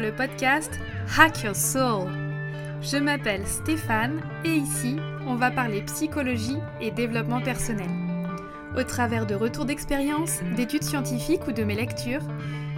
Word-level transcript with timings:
le 0.00 0.12
podcast 0.12 0.70
Hack 1.18 1.42
Your 1.42 1.56
Soul. 1.56 2.10
Je 2.82 2.98
m'appelle 2.98 3.46
Stéphane 3.46 4.20
et 4.44 4.52
ici, 4.52 4.96
on 5.26 5.36
va 5.36 5.50
parler 5.50 5.80
psychologie 5.82 6.58
et 6.80 6.90
développement 6.90 7.40
personnel. 7.40 7.88
Au 8.76 8.82
travers 8.82 9.26
de 9.26 9.34
retours 9.34 9.64
d'expérience, 9.64 10.40
d'études 10.54 10.82
scientifiques 10.82 11.46
ou 11.46 11.52
de 11.52 11.64
mes 11.64 11.74
lectures, 11.74 12.20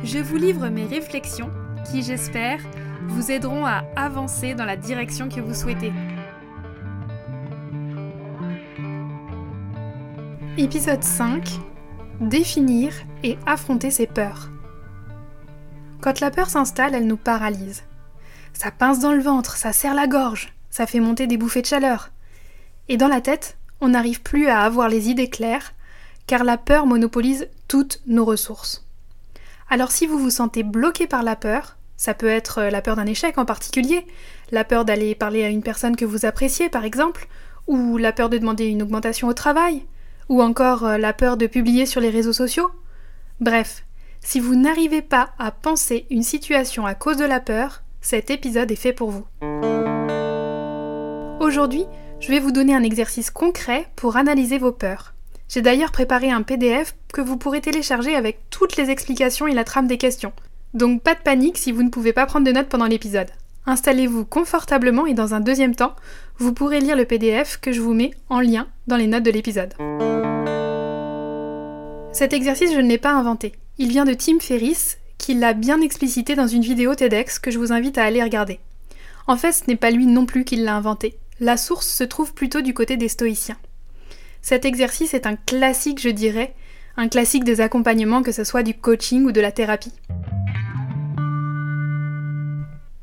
je 0.04 0.18
vous 0.18 0.36
livre 0.36 0.68
mes 0.68 0.84
réflexions 0.84 1.50
qui, 1.90 2.02
j'espère, 2.02 2.60
vous 3.08 3.32
aideront 3.32 3.66
à 3.66 3.84
avancer 3.96 4.54
dans 4.54 4.64
la 4.64 4.76
direction 4.76 5.28
que 5.28 5.40
vous 5.40 5.54
souhaitez. 5.54 5.92
Épisode 10.56 11.02
5 11.02 11.48
Définir 12.20 12.92
et 13.24 13.38
affronter 13.46 13.90
ses 13.90 14.06
peurs. 14.06 14.50
Quand 16.00 16.20
la 16.20 16.30
peur 16.30 16.48
s'installe, 16.48 16.94
elle 16.94 17.06
nous 17.06 17.16
paralyse. 17.16 17.82
Ça 18.52 18.70
pince 18.70 19.00
dans 19.00 19.12
le 19.12 19.22
ventre, 19.22 19.56
ça 19.56 19.72
serre 19.72 19.94
la 19.94 20.06
gorge, 20.06 20.54
ça 20.70 20.86
fait 20.86 21.00
monter 21.00 21.26
des 21.26 21.36
bouffées 21.36 21.62
de 21.62 21.66
chaleur. 21.66 22.10
Et 22.88 22.96
dans 22.96 23.08
la 23.08 23.20
tête, 23.20 23.58
on 23.80 23.88
n'arrive 23.88 24.22
plus 24.22 24.48
à 24.48 24.62
avoir 24.62 24.88
les 24.88 25.08
idées 25.08 25.30
claires, 25.30 25.74
car 26.26 26.44
la 26.44 26.56
peur 26.56 26.86
monopolise 26.86 27.48
toutes 27.66 28.00
nos 28.06 28.24
ressources. 28.24 28.86
Alors 29.70 29.90
si 29.90 30.06
vous 30.06 30.18
vous 30.18 30.30
sentez 30.30 30.62
bloqué 30.62 31.06
par 31.06 31.22
la 31.22 31.36
peur, 31.36 31.76
ça 31.96 32.14
peut 32.14 32.28
être 32.28 32.62
la 32.62 32.80
peur 32.80 32.96
d'un 32.96 33.06
échec 33.06 33.38
en 33.38 33.44
particulier, 33.44 34.06
la 34.50 34.64
peur 34.64 34.84
d'aller 34.84 35.14
parler 35.14 35.44
à 35.44 35.48
une 35.48 35.62
personne 35.62 35.96
que 35.96 36.04
vous 36.04 36.26
appréciez 36.26 36.68
par 36.68 36.84
exemple, 36.84 37.28
ou 37.66 37.96
la 37.96 38.12
peur 38.12 38.30
de 38.30 38.38
demander 38.38 38.66
une 38.66 38.82
augmentation 38.82 39.28
au 39.28 39.34
travail, 39.34 39.84
ou 40.28 40.42
encore 40.42 40.84
euh, 40.84 40.98
la 40.98 41.12
peur 41.12 41.36
de 41.36 41.46
publier 41.46 41.86
sur 41.86 42.00
les 42.00 42.10
réseaux 42.10 42.32
sociaux. 42.32 42.70
Bref, 43.40 43.84
si 44.20 44.40
vous 44.40 44.56
n'arrivez 44.56 45.02
pas 45.02 45.30
à 45.38 45.50
penser 45.50 46.06
une 46.10 46.22
situation 46.22 46.86
à 46.86 46.94
cause 46.94 47.16
de 47.16 47.24
la 47.24 47.40
peur, 47.40 47.82
cet 48.00 48.30
épisode 48.30 48.70
est 48.70 48.76
fait 48.76 48.92
pour 48.92 49.10
vous. 49.10 49.26
Aujourd'hui, 51.40 51.86
je 52.20 52.28
vais 52.28 52.40
vous 52.40 52.52
donner 52.52 52.74
un 52.74 52.82
exercice 52.82 53.30
concret 53.30 53.86
pour 53.96 54.16
analyser 54.16 54.58
vos 54.58 54.72
peurs. 54.72 55.14
J'ai 55.48 55.62
d'ailleurs 55.62 55.92
préparé 55.92 56.30
un 56.30 56.42
PDF 56.42 56.94
que 57.12 57.20
vous 57.20 57.36
pourrez 57.36 57.60
télécharger 57.60 58.14
avec 58.14 58.40
toutes 58.50 58.76
les 58.76 58.90
explications 58.90 59.46
et 59.46 59.54
la 59.54 59.64
trame 59.64 59.86
des 59.86 59.98
questions. 59.98 60.32
Donc 60.74 61.02
pas 61.02 61.14
de 61.14 61.20
panique 61.20 61.56
si 61.56 61.72
vous 61.72 61.82
ne 61.82 61.88
pouvez 61.88 62.12
pas 62.12 62.26
prendre 62.26 62.46
de 62.46 62.52
notes 62.52 62.68
pendant 62.68 62.86
l'épisode. 62.86 63.30
Installez-vous 63.66 64.24
confortablement 64.24 65.06
et 65.06 65.14
dans 65.14 65.34
un 65.34 65.40
deuxième 65.40 65.74
temps, 65.74 65.94
vous 66.38 66.52
pourrez 66.52 66.80
lire 66.80 66.96
le 66.96 67.04
PDF 67.04 67.58
que 67.60 67.72
je 67.72 67.80
vous 67.80 67.94
mets 67.94 68.12
en 68.28 68.40
lien 68.40 68.66
dans 68.86 68.96
les 68.96 69.06
notes 69.06 69.22
de 69.22 69.30
l'épisode. 69.30 69.74
Cet 72.12 72.32
exercice, 72.32 72.72
je 72.72 72.80
ne 72.80 72.88
l'ai 72.88 72.98
pas 72.98 73.12
inventé. 73.12 73.52
Il 73.80 73.90
vient 73.90 74.04
de 74.04 74.12
Tim 74.12 74.40
Ferriss, 74.40 74.98
qui 75.18 75.34
l'a 75.34 75.52
bien 75.52 75.80
explicité 75.80 76.34
dans 76.34 76.48
une 76.48 76.62
vidéo 76.62 76.96
TEDx 76.96 77.38
que 77.38 77.52
je 77.52 77.60
vous 77.60 77.72
invite 77.72 77.96
à 77.96 78.04
aller 78.04 78.20
regarder. 78.20 78.58
En 79.28 79.36
fait, 79.36 79.52
ce 79.52 79.62
n'est 79.68 79.76
pas 79.76 79.92
lui 79.92 80.06
non 80.06 80.26
plus 80.26 80.44
qui 80.44 80.56
l'a 80.56 80.74
inventé. 80.74 81.16
La 81.38 81.56
source 81.56 81.86
se 81.86 82.02
trouve 82.02 82.34
plutôt 82.34 82.60
du 82.60 82.74
côté 82.74 82.96
des 82.96 83.08
stoïciens. 83.08 83.58
Cet 84.42 84.64
exercice 84.64 85.14
est 85.14 85.26
un 85.26 85.36
classique, 85.36 86.00
je 86.00 86.08
dirais, 86.08 86.54
un 86.96 87.06
classique 87.06 87.44
des 87.44 87.60
accompagnements, 87.60 88.24
que 88.24 88.32
ce 88.32 88.42
soit 88.42 88.64
du 88.64 88.74
coaching 88.74 89.24
ou 89.24 89.30
de 89.30 89.40
la 89.40 89.52
thérapie. 89.52 89.92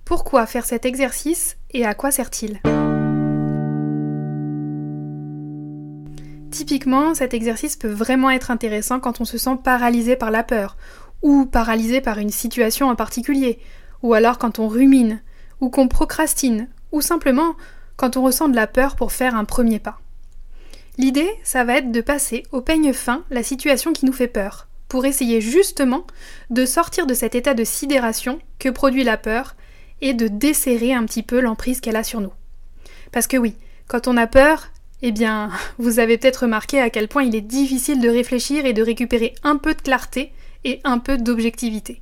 Pourquoi 0.03 0.45
faire 0.45 0.65
cet 0.65 0.85
exercice 0.85 1.55
et 1.71 1.85
à 1.85 1.93
quoi 1.93 2.11
sert-il? 2.11 2.59
Typiquement, 6.55 7.13
cet 7.13 7.33
exercice 7.33 7.75
peut 7.75 7.91
vraiment 7.91 8.29
être 8.29 8.49
intéressant 8.49 9.01
quand 9.01 9.19
on 9.19 9.25
se 9.25 9.37
sent 9.37 9.57
paralysé 9.61 10.15
par 10.15 10.31
la 10.31 10.41
peur, 10.41 10.77
ou 11.21 11.45
paralysé 11.45 11.99
par 11.99 12.17
une 12.17 12.29
situation 12.29 12.87
en 12.87 12.95
particulier, 12.95 13.59
ou 14.03 14.13
alors 14.13 14.37
quand 14.37 14.57
on 14.59 14.69
rumine, 14.69 15.21
ou 15.59 15.69
qu'on 15.69 15.89
procrastine, 15.89 16.69
ou 16.93 17.01
simplement 17.01 17.55
quand 17.97 18.15
on 18.15 18.23
ressent 18.23 18.47
de 18.47 18.55
la 18.55 18.67
peur 18.67 18.95
pour 18.95 19.11
faire 19.11 19.35
un 19.35 19.43
premier 19.43 19.79
pas. 19.79 19.99
L'idée, 20.97 21.29
ça 21.43 21.65
va 21.65 21.75
être 21.75 21.91
de 21.91 21.99
passer 21.99 22.43
au 22.53 22.61
peigne 22.61 22.93
fin 22.93 23.25
la 23.31 23.43
situation 23.43 23.91
qui 23.91 24.05
nous 24.05 24.13
fait 24.13 24.29
peur, 24.29 24.69
pour 24.87 25.05
essayer 25.05 25.41
justement 25.41 26.07
de 26.51 26.65
sortir 26.65 27.05
de 27.05 27.13
cet 27.13 27.35
état 27.35 27.53
de 27.53 27.65
sidération 27.65 28.39
que 28.59 28.69
produit 28.69 29.03
la 29.03 29.17
peur 29.17 29.57
et 29.99 30.13
de 30.13 30.29
desserrer 30.29 30.93
un 30.93 31.03
petit 31.03 31.21
peu 31.21 31.41
l'emprise 31.41 31.81
qu'elle 31.81 31.97
a 31.97 32.03
sur 32.05 32.21
nous. 32.21 32.33
Parce 33.11 33.27
que 33.27 33.35
oui, 33.35 33.55
quand 33.89 34.07
on 34.07 34.15
a 34.15 34.25
peur, 34.25 34.69
eh 35.01 35.11
bien, 35.11 35.49
vous 35.77 35.99
avez 35.99 36.17
peut-être 36.17 36.43
remarqué 36.43 36.79
à 36.79 36.89
quel 36.89 37.07
point 37.07 37.23
il 37.23 37.35
est 37.35 37.41
difficile 37.41 37.99
de 37.99 38.09
réfléchir 38.09 38.65
et 38.65 38.73
de 38.73 38.83
récupérer 38.83 39.35
un 39.43 39.57
peu 39.57 39.73
de 39.73 39.81
clarté 39.81 40.31
et 40.63 40.79
un 40.83 40.99
peu 40.99 41.17
d'objectivité. 41.17 42.01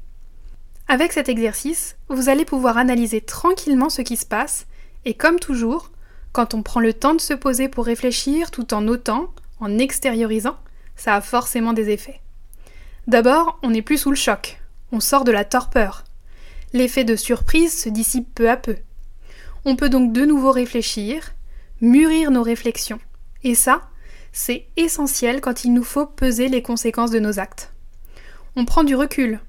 Avec 0.87 1.11
cet 1.11 1.29
exercice, 1.29 1.95
vous 2.09 2.29
allez 2.29 2.45
pouvoir 2.45 2.77
analyser 2.77 3.21
tranquillement 3.21 3.89
ce 3.89 4.01
qui 4.01 4.17
se 4.17 4.25
passe, 4.25 4.67
et 5.05 5.13
comme 5.13 5.39
toujours, 5.39 5.91
quand 6.33 6.53
on 6.53 6.61
prend 6.61 6.79
le 6.79 6.93
temps 6.93 7.15
de 7.15 7.21
se 7.21 7.33
poser 7.33 7.67
pour 7.67 7.85
réfléchir 7.85 8.51
tout 8.51 8.73
en 8.73 8.81
notant, 8.81 9.29
en 9.59 9.77
extériorisant, 9.79 10.57
ça 10.95 11.15
a 11.15 11.21
forcément 11.21 11.73
des 11.73 11.89
effets. 11.89 12.21
D'abord, 13.07 13.59
on 13.63 13.71
n'est 13.71 13.81
plus 13.81 13.97
sous 13.97 14.11
le 14.11 14.15
choc, 14.15 14.59
on 14.91 14.99
sort 14.99 15.23
de 15.23 15.31
la 15.31 15.45
torpeur. 15.45 16.03
L'effet 16.73 17.03
de 17.03 17.15
surprise 17.15 17.77
se 17.77 17.89
dissipe 17.89 18.33
peu 18.33 18.49
à 18.49 18.57
peu. 18.57 18.77
On 19.65 19.75
peut 19.75 19.89
donc 19.89 20.13
de 20.13 20.25
nouveau 20.25 20.51
réfléchir, 20.51 21.33
mûrir 21.81 22.31
nos 22.31 22.43
réflexions. 22.43 22.99
Et 23.43 23.55
ça, 23.55 23.81
c'est 24.31 24.67
essentiel 24.77 25.41
quand 25.41 25.63
il 25.63 25.73
nous 25.73 25.83
faut 25.83 26.05
peser 26.05 26.47
les 26.47 26.61
conséquences 26.61 27.11
de 27.11 27.19
nos 27.19 27.39
actes. 27.39 27.73
On 28.55 28.65
prend 28.65 28.83
du 28.83 28.95
recul 28.95 29.39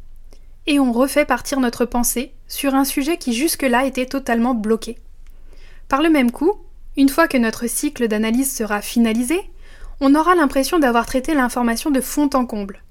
et 0.67 0.79
on 0.79 0.93
refait 0.93 1.25
partir 1.25 1.61
notre 1.61 1.85
pensée 1.85 2.33
sur 2.49 2.75
un 2.75 2.85
sujet 2.85 3.17
qui 3.17 3.33
jusque-là 3.35 3.85
était 3.85 4.07
totalement 4.07 4.55
bloqué. 4.55 4.99
Par 5.89 6.03
le 6.03 6.11
même 6.11 6.31
coup, 6.31 6.55
une 6.97 7.09
fois 7.09 7.29
que 7.29 7.37
notre 7.37 7.67
cycle 7.67 8.09
d'analyse 8.09 8.55
sera 8.55 8.81
finalisé, 8.81 9.41
on 10.01 10.15
aura 10.15 10.35
l'impression 10.35 10.79
d'avoir 10.79 11.07
traité 11.07 11.35
l'information 11.35 11.91
de 11.91 12.01
fond 12.01 12.31
en 12.35 12.47
comble. 12.47 12.83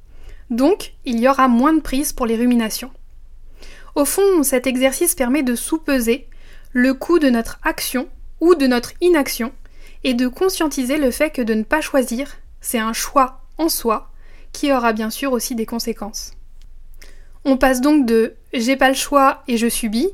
Donc, 0.50 0.94
il 1.06 1.20
y 1.20 1.28
aura 1.28 1.48
moins 1.48 1.74
de 1.74 1.82
prise 1.82 2.14
pour 2.14 2.26
les 2.26 2.36
ruminations. 2.36 2.92
Au 3.96 4.06
fond, 4.06 4.44
cet 4.44 4.68
exercice 4.68 5.16
permet 5.16 5.44
de 5.44 5.56
sous-peser 5.56 6.28
le 6.72 6.94
coût 6.94 7.20
de 7.20 7.30
notre 7.30 7.60
action 7.64 8.08
ou 8.44 8.56
de 8.56 8.68
notre 8.68 8.92
inaction 9.00 9.54
et 10.04 10.14
de 10.14 10.28
conscientiser 10.28 10.98
le 10.98 11.12
fait 11.12 11.30
que 11.30 11.42
de 11.42 11.54
ne 11.54 11.64
pas 11.64 11.80
choisir, 11.80 12.30
c'est 12.60 12.78
un 12.78 12.92
choix 12.92 13.40
en 13.58 13.70
soi 13.70 14.12
qui 14.52 14.74
aura 14.74 14.92
bien 14.92 15.10
sûr 15.10 15.32
aussi 15.32 15.56
des 15.56 15.66
conséquences. 15.66 16.32
On 17.46 17.56
passe 17.56 17.80
donc 17.80 18.06
de 18.06 18.36
j'ai 18.54 18.76
pas 18.76 18.90
le 18.90 18.96
choix 18.96 19.44
et 19.48 19.56
je 19.56 19.70
subis 19.70 20.10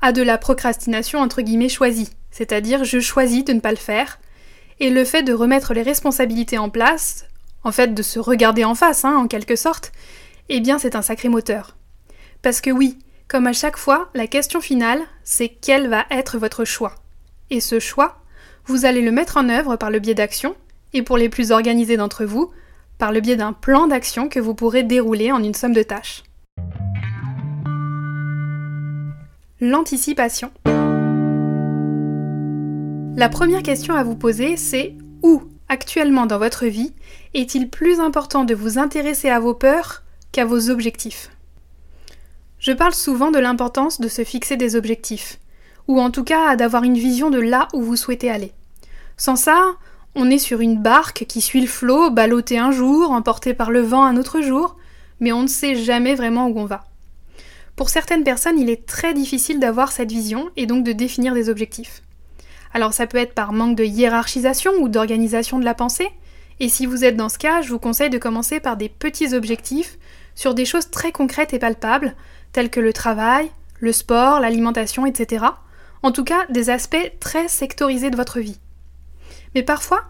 à 0.00 0.12
de 0.12 0.22
la 0.22 0.38
procrastination 0.38 1.18
entre 1.18 1.42
guillemets 1.42 1.68
choisie, 1.68 2.08
c'est-à-dire 2.30 2.84
je 2.84 3.00
choisis 3.00 3.44
de 3.44 3.52
ne 3.52 3.60
pas 3.60 3.70
le 3.70 3.76
faire, 3.76 4.18
et 4.80 4.88
le 4.88 5.04
fait 5.04 5.22
de 5.22 5.34
remettre 5.34 5.74
les 5.74 5.82
responsabilités 5.82 6.56
en 6.56 6.70
place, 6.70 7.26
en 7.64 7.72
fait 7.72 7.92
de 7.92 8.02
se 8.02 8.18
regarder 8.18 8.64
en 8.64 8.74
face 8.74 9.04
hein, 9.04 9.14
en 9.14 9.28
quelque 9.28 9.56
sorte, 9.56 9.92
eh 10.48 10.60
bien 10.60 10.78
c'est 10.78 10.96
un 10.96 11.02
sacré 11.02 11.28
moteur. 11.28 11.76
Parce 12.40 12.62
que 12.62 12.70
oui, 12.70 12.98
comme 13.28 13.46
à 13.46 13.52
chaque 13.52 13.76
fois, 13.76 14.08
la 14.14 14.26
question 14.26 14.62
finale, 14.62 15.02
c'est 15.22 15.48
quel 15.48 15.88
va 15.88 16.06
être 16.10 16.38
votre 16.38 16.64
choix? 16.64 16.94
Et 17.50 17.60
ce 17.60 17.78
choix, 17.78 18.18
vous 18.66 18.86
allez 18.86 19.02
le 19.02 19.12
mettre 19.12 19.36
en 19.36 19.48
œuvre 19.48 19.76
par 19.76 19.90
le 19.90 20.00
biais 20.00 20.14
d'actions, 20.14 20.56
et 20.92 21.02
pour 21.02 21.16
les 21.16 21.28
plus 21.28 21.52
organisés 21.52 21.96
d'entre 21.96 22.24
vous, 22.24 22.50
par 22.98 23.12
le 23.12 23.20
biais 23.20 23.36
d'un 23.36 23.52
plan 23.52 23.86
d'action 23.86 24.28
que 24.28 24.40
vous 24.40 24.54
pourrez 24.54 24.82
dérouler 24.82 25.30
en 25.30 25.42
une 25.42 25.54
somme 25.54 25.72
de 25.72 25.82
tâches. 25.82 26.24
L'anticipation. 29.60 30.50
La 33.16 33.28
première 33.28 33.62
question 33.62 33.94
à 33.94 34.02
vous 34.02 34.16
poser, 34.16 34.56
c'est 34.56 34.96
où, 35.22 35.42
actuellement 35.68 36.26
dans 36.26 36.38
votre 36.38 36.66
vie, 36.66 36.94
est-il 37.32 37.70
plus 37.70 38.00
important 38.00 38.44
de 38.44 38.54
vous 38.54 38.78
intéresser 38.78 39.30
à 39.30 39.38
vos 39.38 39.54
peurs 39.54 40.02
qu'à 40.32 40.44
vos 40.44 40.68
objectifs? 40.68 41.30
Je 42.58 42.72
parle 42.72 42.94
souvent 42.94 43.30
de 43.30 43.38
l'importance 43.38 44.00
de 44.00 44.08
se 44.08 44.24
fixer 44.24 44.56
des 44.56 44.74
objectifs 44.74 45.38
ou 45.88 46.00
en 46.00 46.10
tout 46.10 46.24
cas 46.24 46.56
d'avoir 46.56 46.82
une 46.82 46.98
vision 46.98 47.30
de 47.30 47.38
là 47.38 47.68
où 47.72 47.82
vous 47.82 47.96
souhaitez 47.96 48.30
aller. 48.30 48.52
Sans 49.16 49.36
ça, 49.36 49.76
on 50.14 50.30
est 50.30 50.38
sur 50.38 50.60
une 50.60 50.78
barque 50.78 51.26
qui 51.28 51.40
suit 51.40 51.60
le 51.60 51.66
flot, 51.66 52.10
ballottée 52.10 52.58
un 52.58 52.70
jour, 52.70 53.10
emportée 53.10 53.54
par 53.54 53.70
le 53.70 53.80
vent 53.80 54.04
un 54.04 54.16
autre 54.16 54.40
jour, 54.40 54.76
mais 55.20 55.32
on 55.32 55.42
ne 55.42 55.48
sait 55.48 55.74
jamais 55.74 56.14
vraiment 56.14 56.48
où 56.48 56.58
on 56.58 56.64
va. 56.64 56.84
Pour 57.76 57.90
certaines 57.90 58.24
personnes, 58.24 58.58
il 58.58 58.70
est 58.70 58.86
très 58.86 59.12
difficile 59.12 59.60
d'avoir 59.60 59.92
cette 59.92 60.10
vision 60.10 60.48
et 60.56 60.66
donc 60.66 60.84
de 60.84 60.92
définir 60.92 61.34
des 61.34 61.50
objectifs. 61.50 62.02
Alors 62.72 62.92
ça 62.92 63.06
peut 63.06 63.18
être 63.18 63.34
par 63.34 63.52
manque 63.52 63.76
de 63.76 63.84
hiérarchisation 63.84 64.72
ou 64.80 64.88
d'organisation 64.88 65.58
de 65.58 65.64
la 65.64 65.74
pensée, 65.74 66.08
et 66.58 66.70
si 66.70 66.86
vous 66.86 67.04
êtes 67.04 67.16
dans 67.16 67.28
ce 67.28 67.38
cas, 67.38 67.60
je 67.60 67.68
vous 67.68 67.78
conseille 67.78 68.10
de 68.10 68.18
commencer 68.18 68.60
par 68.60 68.78
des 68.78 68.88
petits 68.88 69.34
objectifs 69.34 69.98
sur 70.34 70.54
des 70.54 70.64
choses 70.64 70.90
très 70.90 71.12
concrètes 71.12 71.52
et 71.52 71.58
palpables, 71.58 72.14
telles 72.52 72.70
que 72.70 72.80
le 72.80 72.94
travail, 72.94 73.50
le 73.80 73.92
sport, 73.92 74.40
l'alimentation, 74.40 75.04
etc., 75.04 75.44
en 76.02 76.12
tout 76.12 76.24
cas 76.24 76.46
des 76.50 76.70
aspects 76.70 77.12
très 77.20 77.48
sectorisés 77.48 78.10
de 78.10 78.16
votre 78.16 78.40
vie. 78.40 78.58
Mais 79.54 79.62
parfois, 79.62 80.04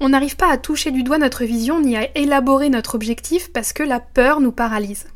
on 0.00 0.08
n'arrive 0.08 0.36
pas 0.36 0.50
à 0.50 0.58
toucher 0.58 0.90
du 0.90 1.02
doigt 1.02 1.18
notre 1.18 1.44
vision 1.44 1.80
ni 1.80 1.96
à 1.96 2.08
élaborer 2.16 2.70
notre 2.70 2.94
objectif 2.94 3.52
parce 3.52 3.72
que 3.72 3.82
la 3.82 4.00
peur 4.00 4.40
nous 4.40 4.52
paralyse. 4.52 5.06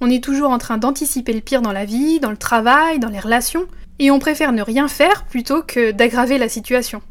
On 0.00 0.10
est 0.10 0.22
toujours 0.22 0.50
en 0.50 0.58
train 0.58 0.78
d'anticiper 0.78 1.32
le 1.32 1.40
pire 1.40 1.62
dans 1.62 1.72
la 1.72 1.84
vie, 1.84 2.20
dans 2.20 2.30
le 2.30 2.36
travail, 2.36 2.98
dans 2.98 3.08
les 3.08 3.20
relations, 3.20 3.66
et 3.98 4.10
on 4.10 4.18
préfère 4.18 4.52
ne 4.52 4.62
rien 4.62 4.88
faire 4.88 5.24
plutôt 5.24 5.62
que 5.62 5.90
d'aggraver 5.90 6.38
la 6.38 6.48
situation. 6.48 7.02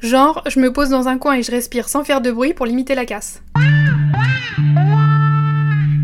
Genre, 0.00 0.42
je 0.46 0.60
me 0.60 0.72
pose 0.72 0.90
dans 0.90 1.08
un 1.08 1.18
coin 1.18 1.34
et 1.34 1.42
je 1.42 1.50
respire 1.50 1.88
sans 1.88 2.04
faire 2.04 2.20
de 2.20 2.30
bruit 2.30 2.52
pour 2.52 2.66
limiter 2.66 2.94
la 2.94 3.06
casse. 3.06 3.42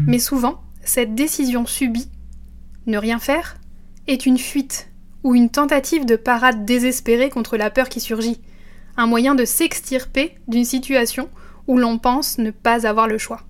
Mais 0.07 0.19
souvent, 0.19 0.63
cette 0.85 1.15
décision 1.15 1.67
subie, 1.67 2.09
ne 2.87 2.99
rien 2.99 3.19
faire, 3.19 3.57
est 4.07 4.27
une 4.27 4.39
fuite 4.39 4.90
ou 5.25 5.35
une 5.35 5.51
tentative 5.51 6.07
de 6.07 6.17
parade 6.17 6.65
désespérée 6.65 7.31
contre 7.31 7.57
la 7.57 7.71
peur 7.71 7.89
qui 7.89 8.01
surgit, 8.01 8.41
un 8.97 9.07
moyen 9.07 9.35
de 9.35 9.45
s'extirper 9.45 10.35
d'une 10.49 10.65
situation 10.65 11.29
où 11.67 11.79
l'on 11.79 11.99
pense 11.99 12.39
ne 12.39 12.51
pas 12.51 12.87
avoir 12.87 13.07
le 13.07 13.19
choix. 13.19 13.43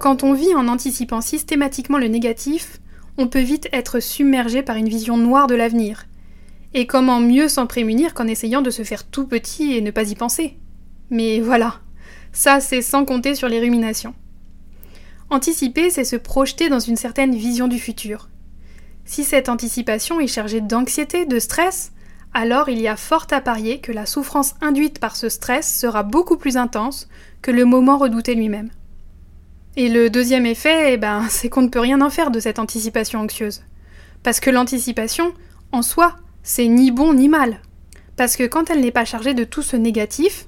Quand 0.00 0.22
on 0.22 0.34
vit 0.34 0.54
en 0.54 0.68
anticipant 0.68 1.20
systématiquement 1.20 1.98
le 1.98 2.08
négatif, 2.08 2.80
on 3.16 3.28
peut 3.28 3.40
vite 3.40 3.68
être 3.72 4.00
submergé 4.00 4.62
par 4.62 4.76
une 4.76 4.88
vision 4.88 5.16
noire 5.16 5.46
de 5.46 5.54
l'avenir. 5.54 6.06
Et 6.74 6.86
comment 6.86 7.20
mieux 7.20 7.48
s'en 7.48 7.66
prémunir 7.66 8.14
qu'en 8.14 8.26
essayant 8.26 8.60
de 8.60 8.70
se 8.70 8.82
faire 8.82 9.04
tout 9.04 9.26
petit 9.26 9.74
et 9.74 9.80
ne 9.80 9.92
pas 9.92 10.10
y 10.10 10.14
penser? 10.16 10.58
Mais 11.10 11.40
voilà, 11.40 11.80
ça 12.32 12.60
c'est 12.60 12.82
sans 12.82 13.04
compter 13.04 13.34
sur 13.34 13.48
les 13.48 13.60
ruminations. 13.60 14.14
Anticiper, 15.30 15.90
c'est 15.90 16.04
se 16.04 16.16
projeter 16.16 16.68
dans 16.68 16.80
une 16.80 16.96
certaine 16.96 17.34
vision 17.34 17.68
du 17.68 17.78
futur. 17.78 18.28
Si 19.04 19.24
cette 19.24 19.48
anticipation 19.48 20.20
est 20.20 20.26
chargée 20.26 20.60
d'anxiété, 20.60 21.26
de 21.26 21.38
stress, 21.38 21.92
alors 22.32 22.68
il 22.68 22.80
y 22.80 22.88
a 22.88 22.96
fort 22.96 23.26
à 23.30 23.40
parier 23.40 23.80
que 23.80 23.92
la 23.92 24.06
souffrance 24.06 24.54
induite 24.60 24.98
par 24.98 25.14
ce 25.14 25.28
stress 25.28 25.78
sera 25.78 26.02
beaucoup 26.02 26.36
plus 26.36 26.56
intense 26.56 27.08
que 27.42 27.50
le 27.50 27.64
moment 27.64 27.98
redouté 27.98 28.34
lui-même. 28.34 28.70
Et 29.76 29.88
le 29.88 30.08
deuxième 30.08 30.46
effet, 30.46 30.94
eh 30.94 30.96
ben, 30.96 31.26
c'est 31.28 31.48
qu'on 31.48 31.62
ne 31.62 31.68
peut 31.68 31.80
rien 31.80 32.00
en 32.00 32.10
faire 32.10 32.30
de 32.30 32.40
cette 32.40 32.58
anticipation 32.58 33.20
anxieuse. 33.20 33.62
Parce 34.22 34.40
que 34.40 34.50
l'anticipation, 34.50 35.32
en 35.72 35.82
soi, 35.82 36.16
c'est 36.42 36.66
ni 36.66 36.90
bon 36.90 37.14
ni 37.14 37.28
mal. 37.28 37.60
Parce 38.16 38.36
que 38.36 38.44
quand 38.44 38.70
elle 38.70 38.80
n'est 38.80 38.90
pas 38.90 39.04
chargée 39.04 39.34
de 39.34 39.44
tout 39.44 39.62
ce 39.62 39.76
négatif, 39.76 40.46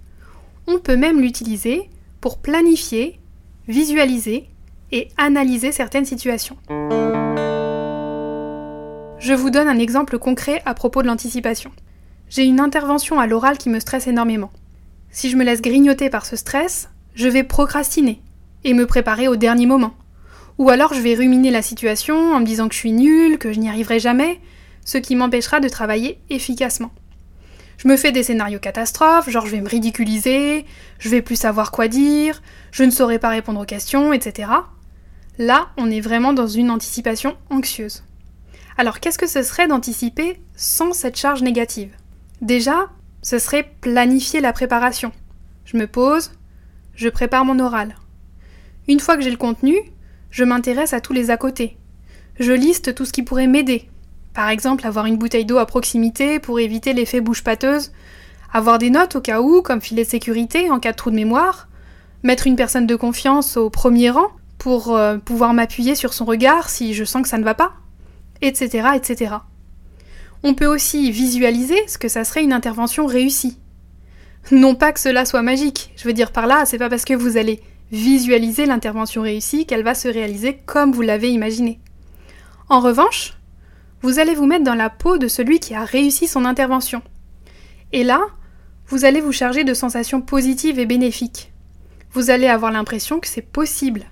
on 0.66 0.78
peut 0.78 0.96
même 0.96 1.20
l'utiliser 1.20 1.90
pour 2.20 2.38
planifier, 2.38 3.20
visualiser 3.68 4.48
et 4.92 5.08
analyser 5.16 5.72
certaines 5.72 6.04
situations. 6.04 6.56
Je 9.26 9.34
vous 9.34 9.50
donne 9.50 9.66
un 9.66 9.80
exemple 9.80 10.20
concret 10.20 10.62
à 10.66 10.72
propos 10.72 11.02
de 11.02 11.08
l'anticipation. 11.08 11.72
J'ai 12.28 12.44
une 12.44 12.60
intervention 12.60 13.18
à 13.18 13.26
l'oral 13.26 13.58
qui 13.58 13.70
me 13.70 13.80
stresse 13.80 14.06
énormément. 14.06 14.52
Si 15.10 15.30
je 15.30 15.36
me 15.36 15.42
laisse 15.42 15.62
grignoter 15.62 16.10
par 16.10 16.24
ce 16.26 16.36
stress, 16.36 16.90
je 17.16 17.26
vais 17.26 17.42
procrastiner 17.42 18.22
et 18.62 18.72
me 18.72 18.86
préparer 18.86 19.26
au 19.26 19.34
dernier 19.34 19.66
moment. 19.66 19.94
Ou 20.58 20.70
alors 20.70 20.94
je 20.94 21.00
vais 21.00 21.16
ruminer 21.16 21.50
la 21.50 21.60
situation 21.60 22.34
en 22.34 22.38
me 22.38 22.44
disant 22.44 22.68
que 22.68 22.74
je 22.74 22.78
suis 22.78 22.92
nulle, 22.92 23.38
que 23.38 23.52
je 23.52 23.58
n'y 23.58 23.68
arriverai 23.68 23.98
jamais, 23.98 24.38
ce 24.84 24.96
qui 24.96 25.16
m'empêchera 25.16 25.58
de 25.58 25.68
travailler 25.68 26.20
efficacement. 26.30 26.92
Je 27.78 27.88
me 27.88 27.96
fais 27.96 28.12
des 28.12 28.22
scénarios 28.22 28.60
catastrophes, 28.60 29.28
genre 29.28 29.46
je 29.46 29.56
vais 29.56 29.60
me 29.60 29.68
ridiculiser, 29.68 30.64
je 31.00 31.08
vais 31.08 31.20
plus 31.20 31.34
savoir 31.34 31.72
quoi 31.72 31.88
dire, 31.88 32.42
je 32.70 32.84
ne 32.84 32.92
saurai 32.92 33.18
pas 33.18 33.30
répondre 33.30 33.60
aux 33.60 33.64
questions, 33.64 34.12
etc. 34.12 34.50
Là, 35.36 35.70
on 35.78 35.90
est 35.90 36.00
vraiment 36.00 36.32
dans 36.32 36.46
une 36.46 36.70
anticipation 36.70 37.36
anxieuse. 37.50 38.04
Alors 38.78 39.00
qu'est-ce 39.00 39.18
que 39.18 39.26
ce 39.26 39.42
serait 39.42 39.68
d'anticiper 39.68 40.38
sans 40.54 40.92
cette 40.92 41.16
charge 41.16 41.42
négative? 41.42 41.94
Déjà, 42.42 42.90
ce 43.22 43.38
serait 43.38 43.70
planifier 43.80 44.40
la 44.40 44.52
préparation. 44.52 45.12
Je 45.64 45.78
me 45.78 45.86
pose, 45.86 46.32
je 46.94 47.08
prépare 47.08 47.46
mon 47.46 47.58
oral. 47.58 47.96
Une 48.86 49.00
fois 49.00 49.16
que 49.16 49.22
j'ai 49.22 49.30
le 49.30 49.38
contenu, 49.38 49.76
je 50.30 50.44
m'intéresse 50.44 50.92
à 50.92 51.00
tous 51.00 51.14
les 51.14 51.30
à 51.30 51.38
côté. 51.38 51.78
Je 52.38 52.52
liste 52.52 52.94
tout 52.94 53.06
ce 53.06 53.12
qui 53.12 53.22
pourrait 53.22 53.46
m'aider. 53.46 53.88
Par 54.34 54.50
exemple, 54.50 54.86
avoir 54.86 55.06
une 55.06 55.16
bouteille 55.16 55.46
d'eau 55.46 55.56
à 55.56 55.64
proximité 55.64 56.38
pour 56.38 56.60
éviter 56.60 56.92
l'effet 56.92 57.22
bouche 57.22 57.42
pâteuse, 57.42 57.92
avoir 58.52 58.78
des 58.78 58.90
notes 58.90 59.16
au 59.16 59.22
cas 59.22 59.40
où, 59.40 59.62
comme 59.62 59.80
filet 59.80 60.04
de 60.04 60.08
sécurité 60.08 60.70
en 60.70 60.80
cas 60.80 60.92
de 60.92 60.96
trou 60.96 61.10
de 61.10 61.16
mémoire, 61.16 61.68
mettre 62.22 62.46
une 62.46 62.56
personne 62.56 62.86
de 62.86 62.96
confiance 62.96 63.56
au 63.56 63.70
premier 63.70 64.10
rang 64.10 64.28
pour 64.58 64.94
euh, 64.94 65.16
pouvoir 65.16 65.54
m'appuyer 65.54 65.94
sur 65.94 66.12
son 66.12 66.26
regard 66.26 66.68
si 66.68 66.92
je 66.92 67.04
sens 67.04 67.22
que 67.22 67.28
ça 67.28 67.38
ne 67.38 67.44
va 67.44 67.54
pas, 67.54 67.72
etc., 68.42 68.88
etc. 68.94 69.34
On 70.42 70.54
peut 70.54 70.66
aussi 70.66 71.10
visualiser 71.10 71.78
ce 71.88 71.98
que 71.98 72.08
ça 72.08 72.24
serait 72.24 72.44
une 72.44 72.52
intervention 72.52 73.06
réussie. 73.06 73.58
Non 74.50 74.74
pas 74.74 74.92
que 74.92 75.00
cela 75.00 75.24
soit 75.24 75.42
magique, 75.42 75.92
je 75.96 76.04
veux 76.04 76.12
dire 76.12 76.30
par 76.30 76.46
là, 76.46 76.64
c'est 76.66 76.78
pas 76.78 76.88
parce 76.88 77.04
que 77.04 77.14
vous 77.14 77.36
allez 77.36 77.60
visualiser 77.90 78.66
l'intervention 78.66 79.22
réussie 79.22 79.66
qu'elle 79.66 79.82
va 79.82 79.94
se 79.94 80.08
réaliser 80.08 80.58
comme 80.66 80.92
vous 80.92 81.02
l'avez 81.02 81.30
imaginé. 81.30 81.80
En 82.68 82.80
revanche, 82.80 83.34
vous 84.02 84.18
allez 84.18 84.34
vous 84.34 84.46
mettre 84.46 84.64
dans 84.64 84.74
la 84.74 84.90
peau 84.90 85.18
de 85.18 85.28
celui 85.28 85.58
qui 85.58 85.74
a 85.74 85.84
réussi 85.84 86.28
son 86.28 86.44
intervention. 86.44 87.02
Et 87.92 88.04
là, 88.04 88.20
vous 88.88 89.04
allez 89.04 89.20
vous 89.20 89.32
charger 89.32 89.64
de 89.64 89.74
sensations 89.74 90.20
positives 90.20 90.78
et 90.78 90.86
bénéfiques. 90.86 91.52
Vous 92.12 92.30
allez 92.30 92.46
avoir 92.46 92.70
l'impression 92.70 93.20
que 93.20 93.28
c'est 93.28 93.42
possible. 93.42 94.04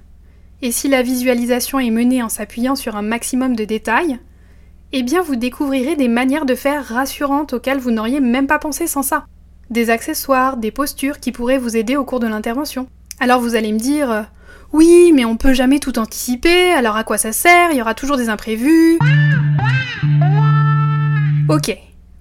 Et 0.64 0.72
si 0.72 0.88
la 0.88 1.02
visualisation 1.02 1.78
est 1.78 1.90
menée 1.90 2.22
en 2.22 2.30
s'appuyant 2.30 2.74
sur 2.74 2.96
un 2.96 3.02
maximum 3.02 3.54
de 3.54 3.66
détails, 3.66 4.18
eh 4.92 5.02
bien 5.02 5.20
vous 5.20 5.36
découvrirez 5.36 5.94
des 5.94 6.08
manières 6.08 6.46
de 6.46 6.54
faire 6.54 6.86
rassurantes 6.86 7.52
auxquelles 7.52 7.80
vous 7.80 7.90
n'auriez 7.90 8.20
même 8.20 8.46
pas 8.46 8.58
pensé 8.58 8.86
sans 8.86 9.02
ça. 9.02 9.26
Des 9.68 9.90
accessoires, 9.90 10.56
des 10.56 10.70
postures 10.70 11.20
qui 11.20 11.32
pourraient 11.32 11.58
vous 11.58 11.76
aider 11.76 11.96
au 11.96 12.06
cours 12.06 12.18
de 12.18 12.26
l'intervention. 12.26 12.86
Alors 13.20 13.42
vous 13.42 13.56
allez 13.56 13.74
me 13.74 13.78
dire 13.78 14.30
Oui, 14.72 15.12
mais 15.14 15.26
on 15.26 15.36
peut 15.36 15.52
jamais 15.52 15.80
tout 15.80 15.98
anticiper, 15.98 16.72
alors 16.72 16.96
à 16.96 17.04
quoi 17.04 17.18
ça 17.18 17.32
sert? 17.32 17.70
Il 17.72 17.76
y 17.76 17.82
aura 17.82 17.92
toujours 17.92 18.16
des 18.16 18.30
imprévus. 18.30 18.98
Ok, 21.50 21.76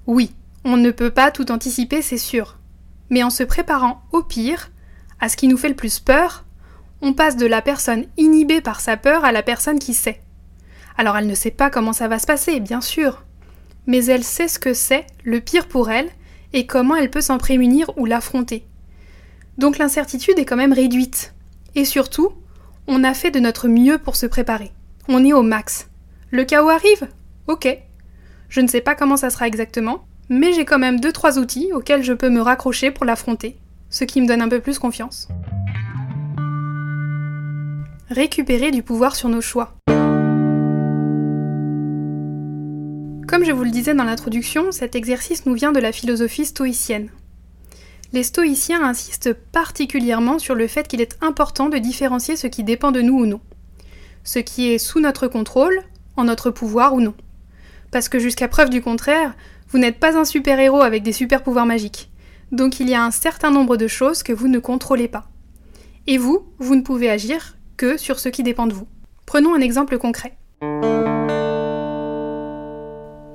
oui, 0.06 0.34
on 0.66 0.76
ne 0.76 0.92
peut 0.92 1.12
pas 1.12 1.32
tout 1.32 1.50
anticiper, 1.50 2.02
c'est 2.02 2.18
sûr. 2.18 2.58
Mais 3.10 3.24
en 3.24 3.30
se 3.30 3.44
préparant 3.44 4.02
au 4.12 4.22
pire, 4.22 4.70
à 5.22 5.30
ce 5.30 5.38
qui 5.38 5.48
nous 5.48 5.56
fait 5.56 5.70
le 5.70 5.76
plus 5.76 6.02
peur, 6.02 6.44
on 7.04 7.12
passe 7.12 7.36
de 7.36 7.46
la 7.46 7.62
personne 7.62 8.06
inhibée 8.18 8.62
par 8.62 8.80
sa 8.80 8.96
peur 8.96 9.26
à 9.26 9.34
la 9.34 9.44
personne 9.44 9.78
qui 9.78 9.94
sait. 9.94 10.22
Alors 10.98 11.18
elle 11.18 11.28
ne 11.28 11.36
sait 11.36 11.52
pas 11.52 11.70
comment 11.70 11.92
ça 11.92 12.08
va 12.08 12.18
se 12.18 12.26
passer, 12.26 12.62
bien 12.62 12.80
sûr, 12.80 13.26
mais 13.88 14.06
elle 14.06 14.24
sait 14.24 14.48
ce 14.48 14.58
que 14.58 14.74
c'est, 14.74 15.06
le 15.26 15.42
pire 15.42 15.68
pour 15.68 15.92
elle, 15.92 16.10
et 16.54 16.66
comment 16.66 16.96
elle 16.96 17.12
peut 17.12 17.20
s'en 17.20 17.38
prémunir 17.38 17.92
ou 17.98 18.06
l'affronter. 18.06 18.66
Donc 19.58 19.80
l'incertitude 19.80 20.40
est 20.40 20.46
quand 20.46 20.56
même 20.56 20.72
réduite. 20.72 21.34
Et 21.76 21.84
surtout, 21.84 22.30
on 22.88 23.04
a 23.04 23.14
fait 23.14 23.32
de 23.32 23.40
notre 23.42 23.68
mieux 23.68 23.98
pour 23.98 24.16
se 24.16 24.26
préparer. 24.26 24.72
On 25.10 25.26
est 25.26 25.34
au 25.34 25.42
max. 25.42 25.90
Le 26.32 26.46
chaos 26.46 26.70
arrive? 26.70 27.10
Ok. 27.48 27.68
Je 28.48 28.62
ne 28.62 28.68
sais 28.68 28.82
pas 28.82 28.96
comment 28.96 29.18
ça 29.18 29.30
sera 29.30 29.48
exactement, 29.48 30.06
mais 30.30 30.54
j'ai 30.54 30.64
quand 30.64 30.80
même 30.80 31.02
2-3 31.02 31.38
outils 31.38 31.74
auxquels 31.74 32.04
je 32.04 32.14
peux 32.14 32.30
me 32.30 32.42
raccrocher 32.42 32.92
pour 32.92 33.04
l'affronter, 33.04 33.58
ce 33.90 34.06
qui 34.06 34.22
me 34.22 34.28
donne 34.28 34.42
un 34.42 34.50
peu 34.50 34.62
plus 34.62 34.80
confiance. 34.80 35.28
Récupérer 38.10 38.72
du 38.72 38.84
pouvoir 38.84 39.16
sur 39.16 39.30
nos 39.30 39.42
choix. 39.42 39.76
Comme 43.28 43.46
je 43.46 43.52
vous 43.52 43.64
le 43.64 43.72
disais 43.72 43.94
dans 43.94 44.04
l'introduction, 44.04 44.72
cet 44.72 44.96
exercice 44.96 45.46
nous 45.46 45.54
vient 45.54 45.72
de 45.72 45.80
la 45.80 45.92
philosophie 45.92 46.46
stoïcienne 46.46 47.10
les 48.14 48.24
stoïciens 48.24 48.84
insistent 48.84 49.34
particulièrement 49.34 50.38
sur 50.38 50.54
le 50.54 50.68
fait 50.68 50.88
qu'il 50.88 51.02
est 51.02 51.18
important 51.22 51.68
de 51.68 51.80
différencier 51.80 52.36
ce 52.36 52.48
qui 52.48 52.64
dépend 52.64 52.92
de 52.92 53.02
nous 53.02 53.20
ou 53.20 53.26
non. 53.26 53.42
Ce 54.24 54.40
qui 54.40 54.72
est 54.72 54.78
sous 54.78 55.00
notre 55.00 55.28
contrôle, 55.28 55.82
en 56.16 56.26
notre 56.26 56.52
pouvoir 56.52 56.94
ou 56.94 57.02
non. 57.02 57.16
Parce 57.92 58.10
que 58.10 58.20
jusqu'à 58.20 58.48
preuve 58.48 58.70
du 58.70 58.82
contraire, 58.82 59.36
vous 59.70 59.80
n'êtes 59.80 60.00
pas 60.00 60.16
un 60.16 60.26
super-héros 60.26 60.82
avec 60.82 61.02
des 61.02 61.12
super-pouvoirs 61.12 61.66
magiques. 61.66 62.12
Donc 62.52 62.80
il 62.80 62.88
y 62.88 62.94
a 62.94 63.04
un 63.04 63.12
certain 63.12 63.50
nombre 63.50 63.78
de 63.78 63.88
choses 63.88 64.22
que 64.22 64.32
vous 64.32 64.48
ne 64.48 64.60
contrôlez 64.60 65.08
pas. 65.08 65.28
Et 66.06 66.20
vous, 66.20 66.48
vous 66.60 66.76
ne 66.76 66.82
pouvez 66.82 67.10
agir 67.10 67.58
que 67.78 67.98
sur 67.98 68.20
ce 68.20 68.30
qui 68.30 68.44
dépend 68.44 68.68
de 68.68 68.74
vous. 68.74 68.88
Prenons 69.26 69.56
un 69.56 69.62
exemple 69.62 69.98
concret. 69.98 70.38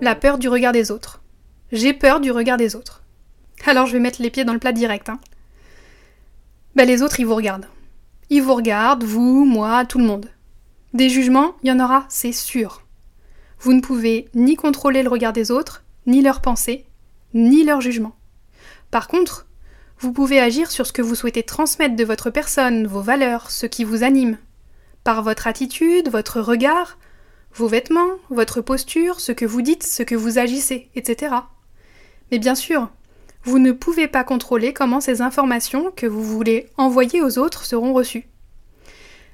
La 0.01 0.15
peur 0.15 0.39
du 0.39 0.49
regard 0.49 0.73
des 0.73 0.91
autres. 0.91 1.23
J'ai 1.73 1.93
peur 1.93 2.21
du 2.21 2.31
regard 2.31 2.57
des 2.57 2.77
autres. 2.77 3.03
Alors 3.67 3.87
je 3.87 3.93
vais 3.93 3.99
mettre 4.01 4.23
les 4.23 4.31
pieds 4.31 4.45
dans 4.45 4.53
le 4.53 4.59
plat 4.59 4.73
direct. 4.73 5.09
Hein. 5.09 5.19
Ben, 6.77 6.87
les 6.87 7.03
autres, 7.03 7.19
ils 7.19 7.27
vous 7.27 7.35
regardent. 7.35 7.67
Ils 8.31 8.43
vous 8.43 8.55
regardent, 8.55 9.03
vous, 9.03 9.45
moi, 9.45 9.85
tout 9.85 9.99
le 9.99 10.05
monde. 10.05 10.31
Des 10.95 11.09
jugements, 11.09 11.57
il 11.63 11.69
y 11.69 11.73
en 11.73 11.81
aura, 11.81 12.07
c'est 12.09 12.33
sûr. 12.33 12.83
Vous 13.59 13.73
ne 13.73 13.81
pouvez 13.81 14.29
ni 14.35 14.55
contrôler 14.55 15.03
le 15.03 15.09
regard 15.09 15.33
des 15.33 15.51
autres, 15.51 15.83
ni 16.07 16.23
leurs 16.23 16.41
pensées, 16.41 16.87
ni 17.35 17.65
leurs 17.65 17.81
jugements. 17.81 18.15
Par 18.93 19.09
contre, 19.09 19.48
vous 20.01 20.13
pouvez 20.13 20.41
agir 20.41 20.71
sur 20.71 20.87
ce 20.87 20.93
que 20.93 21.03
vous 21.03 21.17
souhaitez 21.17 21.43
transmettre 21.43 21.97
de 21.97 22.05
votre 22.05 22.31
personne, 22.31 22.87
vos 22.87 23.01
valeurs, 23.01 23.51
ce 23.51 23.67
qui 23.67 23.83
vous 23.83 24.05
anime. 24.05 24.39
Par 25.03 25.23
votre 25.23 25.49
attitude, 25.49 26.09
votre 26.09 26.41
regard, 26.41 26.99
vos 27.53 27.67
vêtements, 27.67 28.13
votre 28.31 28.61
posture, 28.61 29.19
ce 29.19 29.33
que 29.33 29.45
vous 29.45 29.63
dites, 29.63 29.83
ce 29.83 30.05
que 30.05 30.15
vous 30.15 30.39
agissez, 30.39 30.89
etc. 30.95 31.35
Mais 32.31 32.39
bien 32.39 32.55
sûr, 32.55 32.91
vous 33.43 33.59
ne 33.59 33.73
pouvez 33.73 34.07
pas 34.07 34.23
contrôler 34.23 34.73
comment 34.73 35.01
ces 35.01 35.21
informations 35.21 35.91
que 35.97 36.07
vous 36.07 36.23
voulez 36.23 36.69
envoyer 36.77 37.21
aux 37.21 37.39
autres 37.39 37.65
seront 37.65 37.93
reçues. 37.93 38.29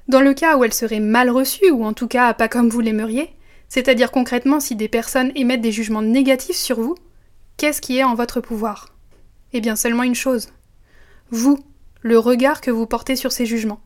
Dans 0.07 0.21
le 0.21 0.33
cas 0.33 0.57
où 0.57 0.63
elle 0.63 0.73
serait 0.73 0.99
mal 0.99 1.29
reçue, 1.29 1.69
ou 1.69 1.83
en 1.83 1.93
tout 1.93 2.07
cas 2.07 2.33
pas 2.33 2.47
comme 2.47 2.69
vous 2.69 2.79
l'aimeriez, 2.79 3.29
c'est-à-dire 3.69 4.11
concrètement 4.11 4.59
si 4.59 4.75
des 4.75 4.87
personnes 4.87 5.31
émettent 5.35 5.61
des 5.61 5.71
jugements 5.71 6.01
négatifs 6.01 6.55
sur 6.55 6.79
vous, 6.79 6.95
qu'est-ce 7.57 7.81
qui 7.81 7.97
est 7.97 8.03
en 8.03 8.15
votre 8.15 8.41
pouvoir? 8.41 8.94
Eh 9.53 9.61
bien 9.61 9.75
seulement 9.75 10.03
une 10.03 10.15
chose. 10.15 10.49
Vous, 11.29 11.59
le 12.01 12.19
regard 12.19 12.61
que 12.61 12.71
vous 12.71 12.85
portez 12.85 13.15
sur 13.15 13.31
ces 13.31 13.45
jugements. 13.45 13.81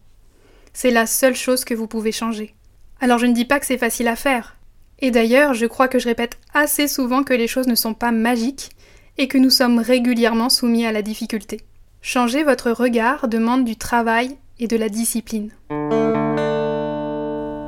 C'est 0.74 0.92
la 0.92 1.06
seule 1.06 1.36
chose 1.36 1.66
que 1.66 1.74
vous 1.74 1.88
pouvez 1.88 2.12
changer. 2.12 2.56
Alors 3.01 3.18
je 3.18 3.25
ne 3.25 3.34
dis 3.34 3.46
pas 3.46 3.60
que 3.60 3.66
c'est 3.66 3.78
facile 3.78 4.08
à 4.08 4.16
faire. 4.16 4.58
Et 5.00 5.12
d'ailleurs, 5.12 5.54
je 5.54 5.66
crois 5.66 5.88
que 5.88 6.00
je 6.00 6.08
répète 6.08 6.38
assez 6.54 6.88
souvent 6.88 7.24
que 7.24 7.34
les 7.34 7.48
choses 7.48 7.68
ne 7.68 7.75
sont 7.75 7.94
pas 7.94 8.12
magiques 8.12 8.72
et 9.18 9.28
que 9.28 9.38
nous 9.38 9.50
sommes 9.50 9.80
régulièrement 9.80 10.50
soumis 10.50 10.86
à 10.86 10.92
la 10.92 11.01
difficulté. 11.01 11.62
Changer 12.01 12.44
votre 12.44 12.72
regard 12.72 13.28
demande 13.28 13.66
du 13.66 13.75
travail 13.75 14.38
et 14.60 14.68
de 14.68 14.78
la 14.78 14.89
discipline. 14.89 15.51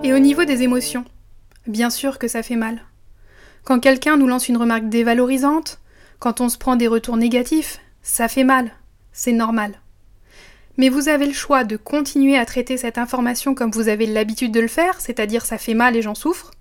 Et 0.04 0.14
au 0.14 0.20
niveau 0.20 0.46
des 0.46 0.64
émotions, 0.64 1.06
bien 1.68 1.90
sûr 1.90 2.20
que 2.20 2.28
ça 2.28 2.44
fait 2.44 2.56
mal. 2.56 2.82
Quand 3.64 3.80
quelqu'un 3.80 4.18
nous 4.18 4.28
lance 4.28 4.50
une 4.50 4.58
remarque 4.58 4.90
dévalorisante, 4.90 5.81
quand 6.22 6.40
on 6.40 6.50
se 6.50 6.58
prend 6.60 6.76
des 6.76 6.88
retours 6.88 7.18
négatifs, 7.18 7.80
ça 8.04 8.28
fait 8.28 8.44
mal, 8.44 8.72
c'est 9.12 9.32
normal. 9.32 9.82
Mais 10.78 10.88
vous 10.88 11.10
avez 11.10 11.26
le 11.26 11.34
choix 11.34 11.64
de 11.64 11.78
continuer 11.78 12.38
à 12.38 12.46
traiter 12.46 12.78
cette 12.78 13.00
information 13.00 13.56
comme 13.56 13.72
vous 13.72 13.90
avez 13.90 14.06
l'habitude 14.06 14.52
de 14.52 14.60
le 14.60 14.68
faire, 14.68 15.02
c'est-à-dire 15.02 15.44
ça 15.44 15.58
fait 15.58 15.74
mal 15.74 15.96
et 15.96 16.04
j'en 16.04 16.14
souffre, 16.14 16.52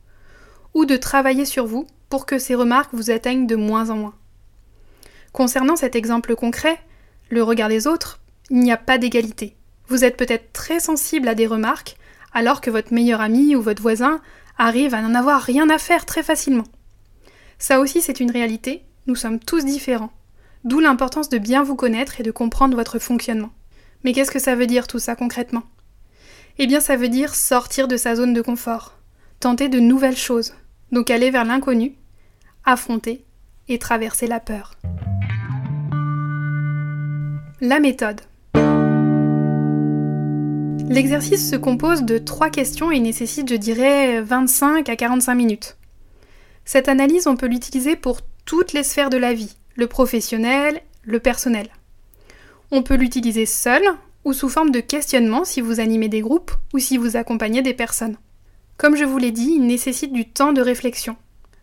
ou 0.73 0.87
de 0.87 0.97
travailler 0.97 1.45
sur 1.45 1.67
vous 1.67 1.87
pour 2.09 2.25
que 2.25 2.39
ces 2.39 2.55
remarques 2.55 2.95
vous 2.95 3.11
atteignent 3.11 3.47
de 3.47 3.55
moins 3.55 3.91
en 3.91 3.97
moins. 3.97 4.15
Concernant 5.33 5.77
cet 5.77 5.95
exemple 5.95 6.37
concret, 6.37 6.81
le 7.29 7.43
regard 7.43 7.69
des 7.69 7.87
autres, 7.87 8.19
il 8.49 8.61
n'y 8.61 8.73
a 8.73 8.79
pas 8.79 8.97
d'égalité. 8.97 9.57
Vous 9.89 10.05
êtes 10.07 10.17
peut-être 10.17 10.55
très 10.55 10.81
sensible 10.81 11.29
à 11.29 11.35
des 11.35 11.47
remarques, 11.47 11.99
alors 12.33 12.63
que 12.63 12.71
votre 12.71 12.95
meilleur 12.95 13.21
ami 13.21 13.55
ou 13.57 13.61
votre 13.61 13.83
voisin 13.83 14.23
arrive 14.57 14.95
à 14.95 15.03
n'en 15.03 15.15
avoir 15.15 15.43
rien 15.43 15.69
à 15.69 15.77
faire 15.77 16.07
très 16.07 16.23
facilement. 16.23 16.67
Ça 17.59 17.79
aussi 17.79 18.01
c'est 18.01 18.21
une 18.21 18.31
réalité, 18.31 18.85
nous 19.07 19.15
sommes 19.15 19.39
tous 19.39 19.65
différents, 19.65 20.13
d'où 20.65 20.81
l'importance 20.81 21.29
de 21.29 21.39
bien 21.39 21.63
vous 21.63 21.77
connaître 21.77 22.21
et 22.21 22.23
de 22.23 22.31
comprendre 22.31 22.77
votre 22.77 22.99
fonctionnement. 22.99 23.51
Mais 24.05 24.13
qu'est-ce 24.13 24.31
que 24.31 24.39
ça 24.39 24.55
veut 24.55 24.67
dire 24.67 24.87
tout 24.87 24.99
ça 24.99 25.17
concrètement? 25.17 25.65
Eh 26.59 26.67
bien 26.67 26.81
ça 26.81 26.97
veut 26.97 27.09
dire 27.09 27.35
sortir 27.35 27.89
de 27.89 27.97
sa 27.97 28.15
zone 28.15 28.35
de 28.35 28.43
confort, 28.43 28.99
tenter 29.41 29.69
de 29.69 29.81
nouvelles 29.81 30.17
choses, 30.17 30.55
donc 30.93 31.11
aller 31.11 31.31
vers 31.31 31.45
l'inconnu, 31.45 31.95
affronter 32.65 33.25
et 33.69 33.79
traverser 33.79 34.27
la 34.27 34.41
peur. 34.41 34.77
La 37.61 37.81
méthode. 37.81 38.21
L'exercice 40.89 41.49
se 41.49 41.57
compose 41.57 42.03
de 42.03 42.19
trois 42.19 42.51
questions 42.51 42.91
et 42.91 42.99
nécessite, 42.99 43.49
je 43.49 43.55
dirais, 43.55 44.21
25 44.23 44.89
à 44.89 44.97
45 44.97 45.35
minutes. 45.35 45.77
Cette 46.65 46.89
analyse, 46.89 47.29
on 47.29 47.37
peut 47.37 47.47
l'utiliser 47.47 47.95
pour 47.95 48.23
toutes 48.45 48.73
les 48.73 48.83
sphères 48.83 49.11
de 49.11 49.17
la 49.17 49.33
vie, 49.33 49.57
le 49.77 49.87
professionnel, 49.87 50.81
le 51.03 51.21
personnel. 51.21 51.69
On 52.71 52.83
peut 52.83 52.95
l'utiliser 52.95 53.47
seul 53.47 53.83
ou 54.25 54.33
sous 54.33 54.49
forme 54.49 54.71
de 54.71 54.81
questionnement 54.81 55.45
si 55.45 55.61
vous 55.61 55.81
animez 55.81 56.09
des 56.09 56.21
groupes 56.21 56.53
ou 56.73 56.79
si 56.79 56.97
vous 56.97 57.17
accompagnez 57.17 57.63
des 57.63 57.75
personnes. 57.75 58.17
Comme 58.77 58.97
je 58.97 59.05
vous 59.05 59.19
l'ai 59.19 59.31
dit, 59.31 59.53
il 59.57 59.67
nécessite 59.67 60.13
du 60.13 60.29
temps 60.29 60.53
de 60.53 60.63
réflexion. 60.63 61.17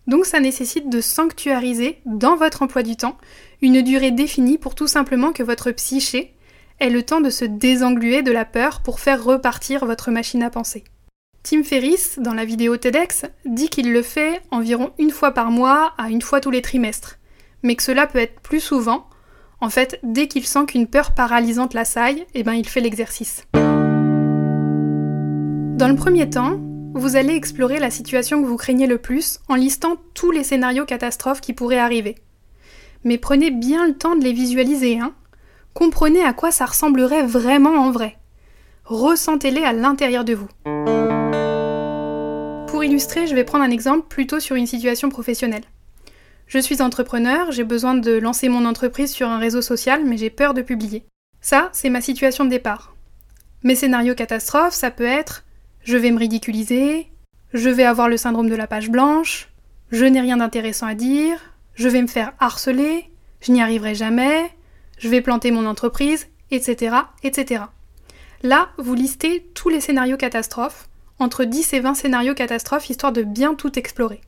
Donc 0.08 0.26
ça 0.26 0.40
nécessite 0.40 0.90
de 0.90 1.02
sanctuariser 1.02 2.00
dans 2.06 2.36
votre 2.36 2.62
emploi 2.62 2.84
du 2.84 2.96
temps 2.96 3.18
une 3.62 3.82
durée 3.82 4.12
définie 4.12 4.58
pour 4.58 4.76
tout 4.76 4.88
simplement 4.88 5.34
que 5.34 5.44
votre 5.44 5.72
psyché 5.72 6.34
est 6.80 6.90
le 6.90 7.04
temps 7.04 7.22
de 7.22 7.30
se 7.30 7.44
désengluer 7.44 8.22
de 8.22 8.32
la 8.32 8.46
peur 8.46 8.82
pour 8.82 9.00
faire 9.00 9.24
repartir 9.24 9.86
votre 9.86 10.12
machine 10.12 10.44
à 10.44 10.50
penser. 10.50 10.84
Tim 11.50 11.64
Ferriss, 11.64 12.20
dans 12.20 12.34
la 12.34 12.44
vidéo 12.44 12.76
TEDx, 12.76 13.24
dit 13.46 13.70
qu'il 13.70 13.94
le 13.94 14.02
fait 14.02 14.42
environ 14.52 14.92
une 15.00 15.12
fois 15.12 15.32
par 15.32 15.50
mois 15.50 15.94
à 15.98 16.10
une 16.10 16.22
fois 16.22 16.42
tous 16.42 16.52
les 16.52 16.62
trimestres, 16.62 17.20
mais 17.64 17.78
que 17.78 17.84
cela 17.84 18.06
peut 18.06 18.20
être 18.20 18.42
plus 18.42 18.60
souvent. 18.60 19.08
En 19.62 19.70
fait, 19.70 19.98
dès 20.04 20.28
qu'il 20.28 20.46
sent 20.46 20.66
qu'une 20.68 20.88
peur 20.88 21.14
paralysante 21.14 21.74
l'assaille, 21.74 22.26
eh 22.34 22.44
ben 22.44 22.52
il 22.52 22.68
fait 22.68 22.82
l'exercice. 22.82 23.46
Dans 23.54 23.62
le 25.88 25.96
premier 25.96 26.30
temps, 26.30 26.60
vous 26.94 27.16
allez 27.16 27.36
explorer 27.36 27.80
la 27.80 27.92
situation 27.92 28.42
que 28.42 28.48
vous 28.48 28.58
craignez 28.58 28.86
le 28.86 28.98
plus 28.98 29.40
en 29.48 29.56
listant 29.56 29.96
tous 30.16 30.32
les 30.32 30.44
scénarios 30.44 30.84
catastrophes 30.84 31.40
qui 31.40 31.54
pourraient 31.54 31.80
arriver. 31.80 32.16
Mais 33.06 33.18
prenez 33.18 33.52
bien 33.52 33.88
le 33.88 33.94
temps 33.94 34.18
de 34.18 34.24
les 34.26 34.34
visualiser, 34.34 35.00
hein, 35.00 35.14
comprenez 35.74 36.26
à 36.26 36.34
quoi 36.34 36.52
ça 36.52 36.66
ressemblerait 36.66 37.24
vraiment 37.24 37.76
en 37.76 37.92
vrai. 37.92 38.18
Ressentez-les 38.84 39.64
à 39.64 39.72
l'intérieur 39.72 40.26
de 40.26 40.34
vous. 40.34 40.50
Pour 42.78 42.84
illustrer, 42.84 43.26
je 43.26 43.34
vais 43.34 43.44
prendre 43.44 43.64
un 43.64 43.72
exemple 43.72 44.08
plutôt 44.08 44.40
sur 44.40 44.56
une 44.56 44.68
situation 44.68 45.10
professionnelle. 45.10 45.64
Je 46.46 46.60
suis 46.60 46.80
entrepreneur, 46.84 47.52
j'ai 47.52 47.64
besoin 47.64 47.96
de 47.96 48.12
lancer 48.12 48.50
mon 48.50 48.66
entreprise 48.66 49.12
sur 49.12 49.28
un 49.30 49.40
réseau 49.40 49.64
social, 49.64 50.06
mais 50.06 50.16
j'ai 50.16 50.30
peur 50.30 50.54
de 50.54 50.62
publier. 50.62 51.04
Ça, 51.42 51.70
c'est 51.74 51.90
ma 51.90 52.02
situation 52.02 52.46
de 52.46 52.52
départ. 52.52 52.96
Mes 53.64 53.74
scénarios 53.74 54.14
catastrophes, 54.14 54.76
ça 54.76 54.92
peut 54.92 55.08
être 55.08 55.44
je 55.82 55.98
vais 55.98 56.12
me 56.12 56.20
ridiculiser, 56.20 57.08
je 57.52 57.70
vais 57.72 57.84
avoir 57.84 58.10
le 58.10 58.18
syndrome 58.18 58.48
de 58.48 58.54
la 58.54 58.68
page 58.68 58.92
blanche, 58.92 59.50
je 59.90 60.06
n'ai 60.06 60.22
rien 60.22 60.38
d'intéressant 60.38 60.86
à 60.86 60.94
dire, 60.94 61.40
je 61.74 61.90
vais 61.90 62.04
me 62.04 62.08
faire 62.08 62.34
harceler, 62.40 63.10
je 63.42 63.54
n'y 63.54 63.62
arriverai 63.64 63.96
jamais, 63.96 64.52
je 65.00 65.10
vais 65.10 65.22
planter 65.22 65.50
mon 65.50 65.66
entreprise, 65.66 66.28
etc., 66.52 66.96
etc. 67.24 67.64
Là, 68.44 68.70
vous 68.78 68.94
listez 68.94 69.50
tous 69.56 69.70
les 69.70 69.82
scénarios 69.82 70.18
catastrophes, 70.18 70.88
entre 71.20 71.44
10 71.46 71.74
et 71.74 71.80
20 71.80 71.96
scénarios 71.96 72.36
catastrophes, 72.36 72.90
histoire 72.90 73.12
de 73.12 73.24
bien 73.24 73.56
tout 73.56 73.78
explorer. 73.78 74.22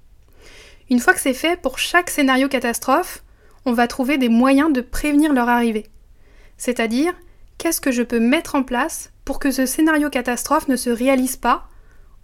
Une 0.90 1.00
fois 1.00 1.14
que 1.14 1.20
c'est 1.20 1.34
fait, 1.34 1.62
pour 1.62 1.78
chaque 1.78 2.10
scénario 2.10 2.48
catastrophe, 2.48 3.24
on 3.66 3.74
va 3.74 3.88
trouver 3.88 4.18
des 4.18 4.30
moyens 4.30 4.74
de 4.74 4.82
prévenir 4.82 5.34
leur 5.34 5.50
arrivée. 5.50 5.86
C'est-à-dire, 6.58 7.14
qu'est-ce 7.58 7.82
que 7.82 7.92
je 7.92 8.02
peux 8.02 8.20
mettre 8.20 8.56
en 8.56 8.64
place 8.64 9.12
pour 9.24 9.40
que 9.40 9.52
ce 9.52 9.66
scénario 9.66 10.10
catastrophe 10.10 10.68
ne 10.68 10.76
se 10.76 10.90
réalise 10.90 11.38
pas 11.38 11.68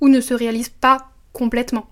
ou 0.02 0.10
ne 0.10 0.22
se 0.22 0.34
réalise 0.34 0.70
pas 0.70 1.10
complètement? 1.32 1.88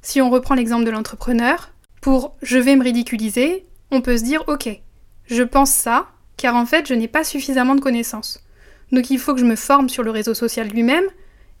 Si 0.00 0.20
on 0.20 0.30
reprend 0.30 0.54
l'exemple 0.54 0.84
de 0.84 0.90
l'entrepreneur, 0.90 1.72
pour 2.00 2.36
je 2.42 2.58
vais 2.58 2.76
me 2.76 2.84
ridiculiser, 2.84 3.66
on 3.90 4.00
peut 4.00 4.16
se 4.16 4.22
dire 4.22 4.44
ok, 4.46 4.68
je 5.26 5.42
pense 5.42 5.70
ça, 5.70 6.08
car 6.36 6.54
en 6.54 6.66
fait 6.66 6.86
je 6.86 6.94
n'ai 6.94 7.08
pas 7.08 7.24
suffisamment 7.24 7.74
de 7.74 7.80
connaissances. 7.80 8.40
Donc 8.92 9.10
il 9.10 9.18
faut 9.18 9.34
que 9.34 9.40
je 9.40 9.44
me 9.44 9.56
forme 9.56 9.88
sur 9.88 10.04
le 10.04 10.10
réseau 10.10 10.34
social 10.34 10.68
lui-même, 10.68 11.04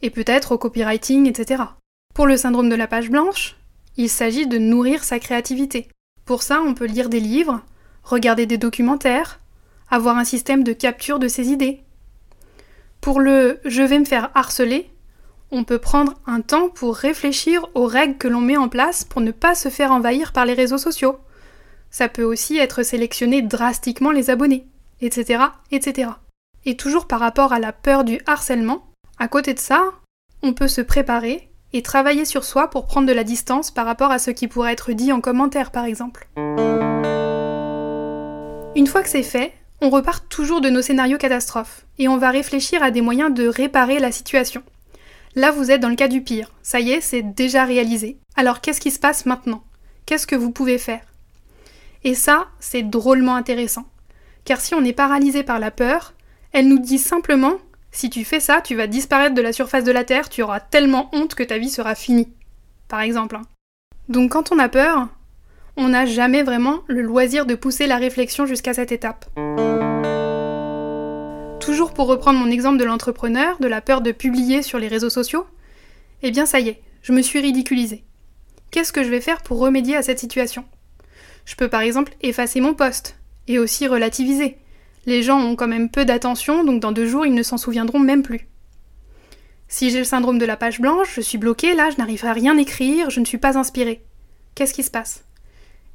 et 0.02 0.10
peut-être 0.10 0.52
au 0.52 0.58
copywriting, 0.58 1.26
etc. 1.26 1.62
Pour 2.14 2.26
le 2.26 2.36
syndrome 2.36 2.68
de 2.68 2.74
la 2.74 2.86
page 2.86 3.10
blanche, 3.10 3.56
il 3.96 4.08
s'agit 4.08 4.46
de 4.46 4.58
nourrir 4.58 5.04
sa 5.04 5.18
créativité. 5.18 5.88
Pour 6.24 6.42
ça, 6.42 6.60
on 6.60 6.74
peut 6.74 6.86
lire 6.86 7.08
des 7.08 7.20
livres, 7.20 7.60
regarder 8.02 8.46
des 8.46 8.58
documentaires, 8.58 9.40
avoir 9.90 10.16
un 10.16 10.24
système 10.24 10.62
de 10.62 10.72
capture 10.72 11.18
de 11.18 11.28
ses 11.28 11.48
idées. 11.48 11.80
Pour 13.00 13.20
le 13.20 13.60
je 13.64 13.82
vais 13.82 13.98
me 13.98 14.04
faire 14.04 14.30
harceler, 14.34 14.90
on 15.50 15.64
peut 15.64 15.78
prendre 15.78 16.14
un 16.26 16.40
temps 16.40 16.68
pour 16.68 16.96
réfléchir 16.96 17.66
aux 17.74 17.86
règles 17.86 18.18
que 18.18 18.28
l'on 18.28 18.40
met 18.40 18.56
en 18.56 18.68
place 18.68 19.04
pour 19.04 19.20
ne 19.20 19.30
pas 19.30 19.54
se 19.54 19.68
faire 19.68 19.92
envahir 19.92 20.32
par 20.32 20.44
les 20.44 20.54
réseaux 20.54 20.78
sociaux. 20.78 21.18
Ça 21.90 22.08
peut 22.08 22.24
aussi 22.24 22.58
être 22.58 22.82
sélectionner 22.82 23.40
drastiquement 23.40 24.10
les 24.10 24.28
abonnés, 24.28 24.66
etc., 25.00 25.44
etc. 25.70 26.10
Et 26.66 26.76
toujours 26.76 27.06
par 27.06 27.20
rapport 27.20 27.52
à 27.52 27.58
la 27.58 27.72
peur 27.72 28.04
du 28.04 28.20
harcèlement, 28.26 28.87
à 29.18 29.28
côté 29.28 29.54
de 29.54 29.58
ça, 29.58 29.92
on 30.42 30.52
peut 30.52 30.68
se 30.68 30.80
préparer 30.80 31.50
et 31.72 31.82
travailler 31.82 32.24
sur 32.24 32.44
soi 32.44 32.70
pour 32.70 32.86
prendre 32.86 33.08
de 33.08 33.12
la 33.12 33.24
distance 33.24 33.70
par 33.70 33.84
rapport 33.84 34.10
à 34.10 34.18
ce 34.18 34.30
qui 34.30 34.48
pourrait 34.48 34.72
être 34.72 34.92
dit 34.92 35.12
en 35.12 35.20
commentaire 35.20 35.70
par 35.70 35.84
exemple. 35.84 36.28
Une 38.76 38.86
fois 38.86 39.02
que 39.02 39.08
c'est 39.08 39.22
fait, 39.22 39.52
on 39.80 39.90
repart 39.90 40.28
toujours 40.28 40.60
de 40.60 40.70
nos 40.70 40.82
scénarios 40.82 41.18
catastrophes 41.18 41.84
et 41.98 42.08
on 42.08 42.16
va 42.16 42.30
réfléchir 42.30 42.82
à 42.82 42.90
des 42.90 43.00
moyens 43.00 43.32
de 43.34 43.46
réparer 43.46 43.98
la 43.98 44.12
situation. 44.12 44.62
Là, 45.34 45.50
vous 45.50 45.70
êtes 45.70 45.80
dans 45.80 45.88
le 45.88 45.94
cas 45.94 46.08
du 46.08 46.22
pire. 46.22 46.52
Ça 46.62 46.80
y 46.80 46.92
est, 46.92 47.00
c'est 47.00 47.22
déjà 47.22 47.64
réalisé. 47.64 48.18
Alors 48.36 48.60
qu'est-ce 48.60 48.80
qui 48.80 48.90
se 48.90 48.98
passe 48.98 49.26
maintenant? 49.26 49.62
Qu'est-ce 50.06 50.26
que 50.26 50.36
vous 50.36 50.50
pouvez 50.50 50.78
faire? 50.78 51.02
Et 52.04 52.14
ça, 52.14 52.48
c'est 52.60 52.82
drôlement 52.82 53.34
intéressant. 53.34 53.84
Car 54.44 54.60
si 54.60 54.74
on 54.74 54.84
est 54.84 54.92
paralysé 54.92 55.42
par 55.42 55.58
la 55.58 55.70
peur, 55.70 56.14
elle 56.52 56.68
nous 56.68 56.78
dit 56.78 56.98
simplement 56.98 57.58
si 57.98 58.10
tu 58.10 58.24
fais 58.24 58.38
ça, 58.38 58.60
tu 58.60 58.76
vas 58.76 58.86
disparaître 58.86 59.34
de 59.34 59.42
la 59.42 59.52
surface 59.52 59.82
de 59.82 59.90
la 59.90 60.04
Terre, 60.04 60.28
tu 60.28 60.42
auras 60.42 60.60
tellement 60.60 61.10
honte 61.12 61.34
que 61.34 61.42
ta 61.42 61.58
vie 61.58 61.68
sera 61.68 61.96
finie. 61.96 62.28
Par 62.86 63.00
exemple. 63.00 63.34
Hein. 63.34 63.42
Donc 64.08 64.30
quand 64.30 64.52
on 64.52 64.58
a 64.60 64.68
peur, 64.68 65.08
on 65.76 65.88
n'a 65.88 66.06
jamais 66.06 66.44
vraiment 66.44 66.84
le 66.86 67.02
loisir 67.02 67.44
de 67.44 67.56
pousser 67.56 67.88
la 67.88 67.96
réflexion 67.96 68.46
jusqu'à 68.46 68.72
cette 68.72 68.92
étape. 68.92 69.24
Toujours 71.58 71.92
pour 71.92 72.06
reprendre 72.06 72.38
mon 72.38 72.52
exemple 72.52 72.78
de 72.78 72.84
l'entrepreneur, 72.84 73.58
de 73.58 73.66
la 73.66 73.80
peur 73.80 74.00
de 74.00 74.12
publier 74.12 74.62
sur 74.62 74.78
les 74.78 74.86
réseaux 74.86 75.10
sociaux, 75.10 75.48
eh 76.22 76.30
bien 76.30 76.46
ça 76.46 76.60
y 76.60 76.68
est, 76.68 76.80
je 77.02 77.12
me 77.12 77.20
suis 77.20 77.40
ridiculisée. 77.40 78.04
Qu'est-ce 78.70 78.92
que 78.92 79.02
je 79.02 79.10
vais 79.10 79.20
faire 79.20 79.42
pour 79.42 79.58
remédier 79.58 79.96
à 79.96 80.02
cette 80.02 80.20
situation? 80.20 80.64
Je 81.46 81.56
peux 81.56 81.68
par 81.68 81.80
exemple 81.80 82.12
effacer 82.22 82.60
mon 82.60 82.74
poste 82.74 83.16
et 83.48 83.58
aussi 83.58 83.88
relativiser. 83.88 84.56
Les 85.08 85.22
gens 85.22 85.40
ont 85.40 85.56
quand 85.56 85.68
même 85.68 85.88
peu 85.88 86.04
d'attention, 86.04 86.64
donc 86.64 86.80
dans 86.80 86.92
deux 86.92 87.06
jours, 87.06 87.24
ils 87.24 87.32
ne 87.32 87.42
s'en 87.42 87.56
souviendront 87.56 87.98
même 87.98 88.22
plus. 88.22 88.46
Si 89.66 89.88
j'ai 89.88 90.00
le 90.00 90.04
syndrome 90.04 90.38
de 90.38 90.44
la 90.44 90.58
page 90.58 90.82
blanche, 90.82 91.14
je 91.14 91.22
suis 91.22 91.38
bloquée, 91.38 91.74
là, 91.74 91.88
je 91.88 91.96
n'arrive 91.96 92.26
à 92.26 92.34
rien 92.34 92.58
écrire, 92.58 93.08
je 93.08 93.18
ne 93.20 93.24
suis 93.24 93.38
pas 93.38 93.56
inspirée. 93.56 94.04
Qu'est-ce 94.54 94.74
qui 94.74 94.82
se 94.82 94.90
passe? 94.90 95.24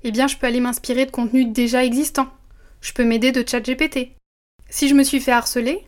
Eh 0.03 0.09
bien, 0.09 0.25
je 0.25 0.35
peux 0.35 0.47
aller 0.47 0.59
m'inspirer 0.59 1.05
de 1.05 1.11
contenus 1.11 1.45
déjà 1.47 1.85
existants. 1.85 2.29
Je 2.81 2.91
peux 2.91 3.05
m'aider 3.05 3.31
de 3.31 3.47
ChatGPT. 3.47 4.13
Si 4.71 4.87
je 4.87 4.95
me 4.95 5.03
suis 5.03 5.19
fait 5.19 5.31
harceler, 5.31 5.85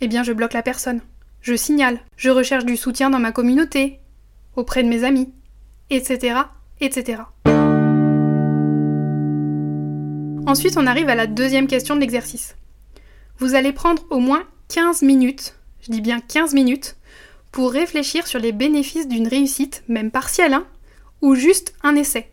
eh 0.00 0.08
bien, 0.08 0.24
je 0.24 0.32
bloque 0.32 0.52
la 0.52 0.62
personne. 0.62 1.02
Je 1.42 1.54
signale, 1.54 2.00
je 2.16 2.30
recherche 2.30 2.64
du 2.64 2.76
soutien 2.76 3.10
dans 3.10 3.20
ma 3.20 3.30
communauté, 3.30 4.00
auprès 4.56 4.82
de 4.82 4.88
mes 4.88 5.04
amis, 5.04 5.32
etc., 5.90 6.40
etc. 6.80 7.22
Ensuite, 10.46 10.76
on 10.76 10.86
arrive 10.86 11.08
à 11.08 11.16
la 11.16 11.26
deuxième 11.26 11.66
question 11.66 11.96
de 11.96 12.00
l'exercice. 12.00 12.54
Vous 13.38 13.56
allez 13.56 13.72
prendre 13.72 14.04
au 14.10 14.20
moins 14.20 14.44
15 14.68 15.02
minutes, 15.02 15.56
je 15.80 15.90
dis 15.90 16.00
bien 16.00 16.20
15 16.20 16.54
minutes, 16.54 16.96
pour 17.50 17.72
réfléchir 17.72 18.28
sur 18.28 18.38
les 18.38 18.52
bénéfices 18.52 19.08
d'une 19.08 19.26
réussite, 19.26 19.82
même 19.88 20.12
partielle, 20.12 20.54
hein, 20.54 20.66
ou 21.20 21.34
juste 21.34 21.74
un 21.82 21.96
essai. 21.96 22.30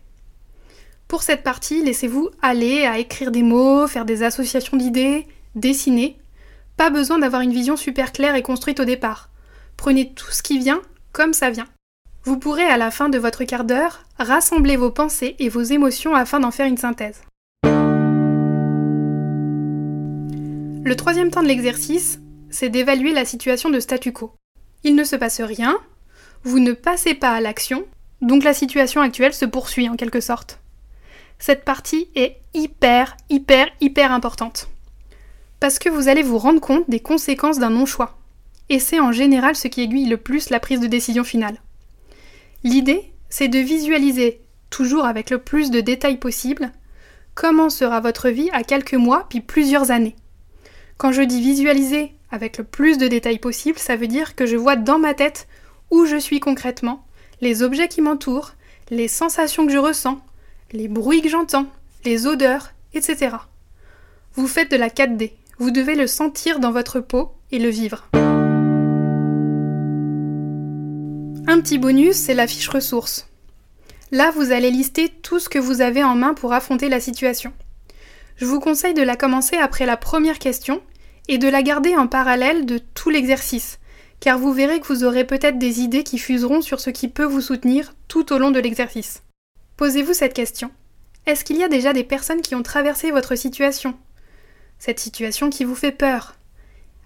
Pour 1.08 1.24
cette 1.24 1.42
partie, 1.42 1.82
laissez-vous 1.82 2.30
aller 2.40 2.86
à 2.86 2.98
écrire 2.98 3.32
des 3.32 3.42
mots, 3.42 3.88
faire 3.88 4.04
des 4.04 4.22
associations 4.22 4.76
d'idées, 4.76 5.26
dessiner. 5.56 6.16
Pas 6.76 6.90
besoin 6.90 7.18
d'avoir 7.18 7.42
une 7.42 7.52
vision 7.52 7.76
super 7.76 8.12
claire 8.12 8.36
et 8.36 8.42
construite 8.42 8.80
au 8.80 8.84
départ. 8.84 9.28
Prenez 9.76 10.12
tout 10.14 10.30
ce 10.30 10.42
qui 10.42 10.58
vient 10.58 10.82
comme 11.12 11.32
ça 11.32 11.50
vient. 11.50 11.66
Vous 12.22 12.38
pourrez 12.38 12.64
à 12.64 12.76
la 12.76 12.90
fin 12.90 13.08
de 13.08 13.18
votre 13.18 13.44
quart 13.44 13.64
d'heure 13.64 14.04
rassembler 14.18 14.76
vos 14.76 14.90
pensées 14.90 15.34
et 15.40 15.48
vos 15.48 15.62
émotions 15.62 16.14
afin 16.14 16.40
d'en 16.40 16.50
faire 16.50 16.66
une 16.66 16.78
synthèse. 16.78 17.20
Le 20.86 20.96
troisième 20.96 21.30
temps 21.30 21.42
de 21.42 21.48
l'exercice, 21.48 22.20
c'est 22.50 22.68
d'évaluer 22.68 23.14
la 23.14 23.24
situation 23.24 23.70
de 23.70 23.80
statu 23.80 24.12
quo. 24.12 24.34
Il 24.82 24.94
ne 24.94 25.04
se 25.04 25.16
passe 25.16 25.40
rien, 25.40 25.78
vous 26.42 26.58
ne 26.58 26.74
passez 26.74 27.14
pas 27.14 27.30
à 27.30 27.40
l'action, 27.40 27.86
donc 28.20 28.44
la 28.44 28.52
situation 28.52 29.00
actuelle 29.00 29.32
se 29.32 29.46
poursuit 29.46 29.88
en 29.88 29.96
quelque 29.96 30.20
sorte. 30.20 30.60
Cette 31.38 31.64
partie 31.64 32.08
est 32.14 32.36
hyper, 32.52 33.16
hyper, 33.30 33.68
hyper 33.80 34.12
importante. 34.12 34.68
Parce 35.58 35.78
que 35.78 35.88
vous 35.88 36.08
allez 36.08 36.22
vous 36.22 36.36
rendre 36.36 36.60
compte 36.60 36.90
des 36.90 37.00
conséquences 37.00 37.58
d'un 37.58 37.70
non-choix. 37.70 38.18
Et 38.68 38.78
c'est 38.78 39.00
en 39.00 39.10
général 39.10 39.56
ce 39.56 39.68
qui 39.68 39.80
aiguille 39.80 40.10
le 40.10 40.18
plus 40.18 40.50
la 40.50 40.60
prise 40.60 40.80
de 40.80 40.86
décision 40.86 41.24
finale. 41.24 41.62
L'idée, 42.62 43.10
c'est 43.30 43.48
de 43.48 43.58
visualiser, 43.58 44.42
toujours 44.68 45.06
avec 45.06 45.30
le 45.30 45.38
plus 45.38 45.70
de 45.70 45.80
détails 45.80 46.18
possible, 46.18 46.72
comment 47.34 47.70
sera 47.70 48.00
votre 48.00 48.28
vie 48.28 48.50
à 48.52 48.64
quelques 48.64 48.92
mois 48.92 49.24
puis 49.30 49.40
plusieurs 49.40 49.90
années. 49.90 50.14
Quand 50.96 51.10
je 51.10 51.22
dis 51.22 51.40
visualiser 51.40 52.12
avec 52.30 52.56
le 52.58 52.64
plus 52.64 52.98
de 52.98 53.08
détails 53.08 53.38
possible, 53.38 53.78
ça 53.78 53.96
veut 53.96 54.06
dire 54.06 54.36
que 54.36 54.46
je 54.46 54.56
vois 54.56 54.76
dans 54.76 54.98
ma 54.98 55.14
tête 55.14 55.48
où 55.90 56.06
je 56.06 56.16
suis 56.16 56.40
concrètement, 56.40 57.04
les 57.40 57.62
objets 57.62 57.88
qui 57.88 58.00
m'entourent, 58.00 58.52
les 58.90 59.08
sensations 59.08 59.66
que 59.66 59.72
je 59.72 59.78
ressens, 59.78 60.20
les 60.72 60.88
bruits 60.88 61.22
que 61.22 61.28
j'entends, 61.28 61.66
les 62.04 62.26
odeurs, 62.26 62.72
etc. 62.94 63.36
Vous 64.34 64.46
faites 64.46 64.70
de 64.70 64.76
la 64.76 64.88
4D, 64.88 65.32
vous 65.58 65.70
devez 65.70 65.94
le 65.94 66.06
sentir 66.06 66.60
dans 66.60 66.72
votre 66.72 67.00
peau 67.00 67.32
et 67.50 67.58
le 67.58 67.68
vivre. 67.68 68.08
Un 71.46 71.60
petit 71.60 71.78
bonus, 71.78 72.16
c'est 72.16 72.34
la 72.34 72.46
fiche 72.46 72.68
ressources. 72.68 73.28
Là, 74.10 74.30
vous 74.30 74.52
allez 74.52 74.70
lister 74.70 75.08
tout 75.08 75.40
ce 75.40 75.48
que 75.48 75.58
vous 75.58 75.80
avez 75.80 76.04
en 76.04 76.14
main 76.14 76.34
pour 76.34 76.52
affronter 76.52 76.88
la 76.88 77.00
situation. 77.00 77.52
Je 78.36 78.46
vous 78.46 78.60
conseille 78.60 78.94
de 78.94 79.02
la 79.02 79.16
commencer 79.16 79.56
après 79.56 79.86
la 79.86 79.96
première 79.96 80.38
question 80.38 80.82
et 81.28 81.38
de 81.38 81.48
la 81.48 81.62
garder 81.62 81.96
en 81.96 82.06
parallèle 82.06 82.66
de 82.66 82.78
tout 82.78 83.10
l'exercice, 83.10 83.78
car 84.20 84.38
vous 84.38 84.52
verrez 84.52 84.80
que 84.80 84.88
vous 84.88 85.04
aurez 85.04 85.24
peut-être 85.24 85.58
des 85.58 85.80
idées 85.80 86.02
qui 86.02 86.18
fuseront 86.18 86.60
sur 86.60 86.80
ce 86.80 86.90
qui 86.90 87.08
peut 87.08 87.24
vous 87.24 87.40
soutenir 87.40 87.94
tout 88.08 88.32
au 88.32 88.38
long 88.38 88.50
de 88.50 88.58
l'exercice. 88.58 89.22
Posez-vous 89.76 90.14
cette 90.14 90.34
question. 90.34 90.70
Est-ce 91.26 91.44
qu'il 91.44 91.56
y 91.56 91.64
a 91.64 91.68
déjà 91.68 91.92
des 91.92 92.04
personnes 92.04 92.42
qui 92.42 92.54
ont 92.54 92.62
traversé 92.62 93.10
votre 93.10 93.36
situation? 93.36 93.96
Cette 94.78 95.00
situation 95.00 95.48
qui 95.48 95.64
vous 95.64 95.74
fait 95.74 95.92
peur 95.92 96.34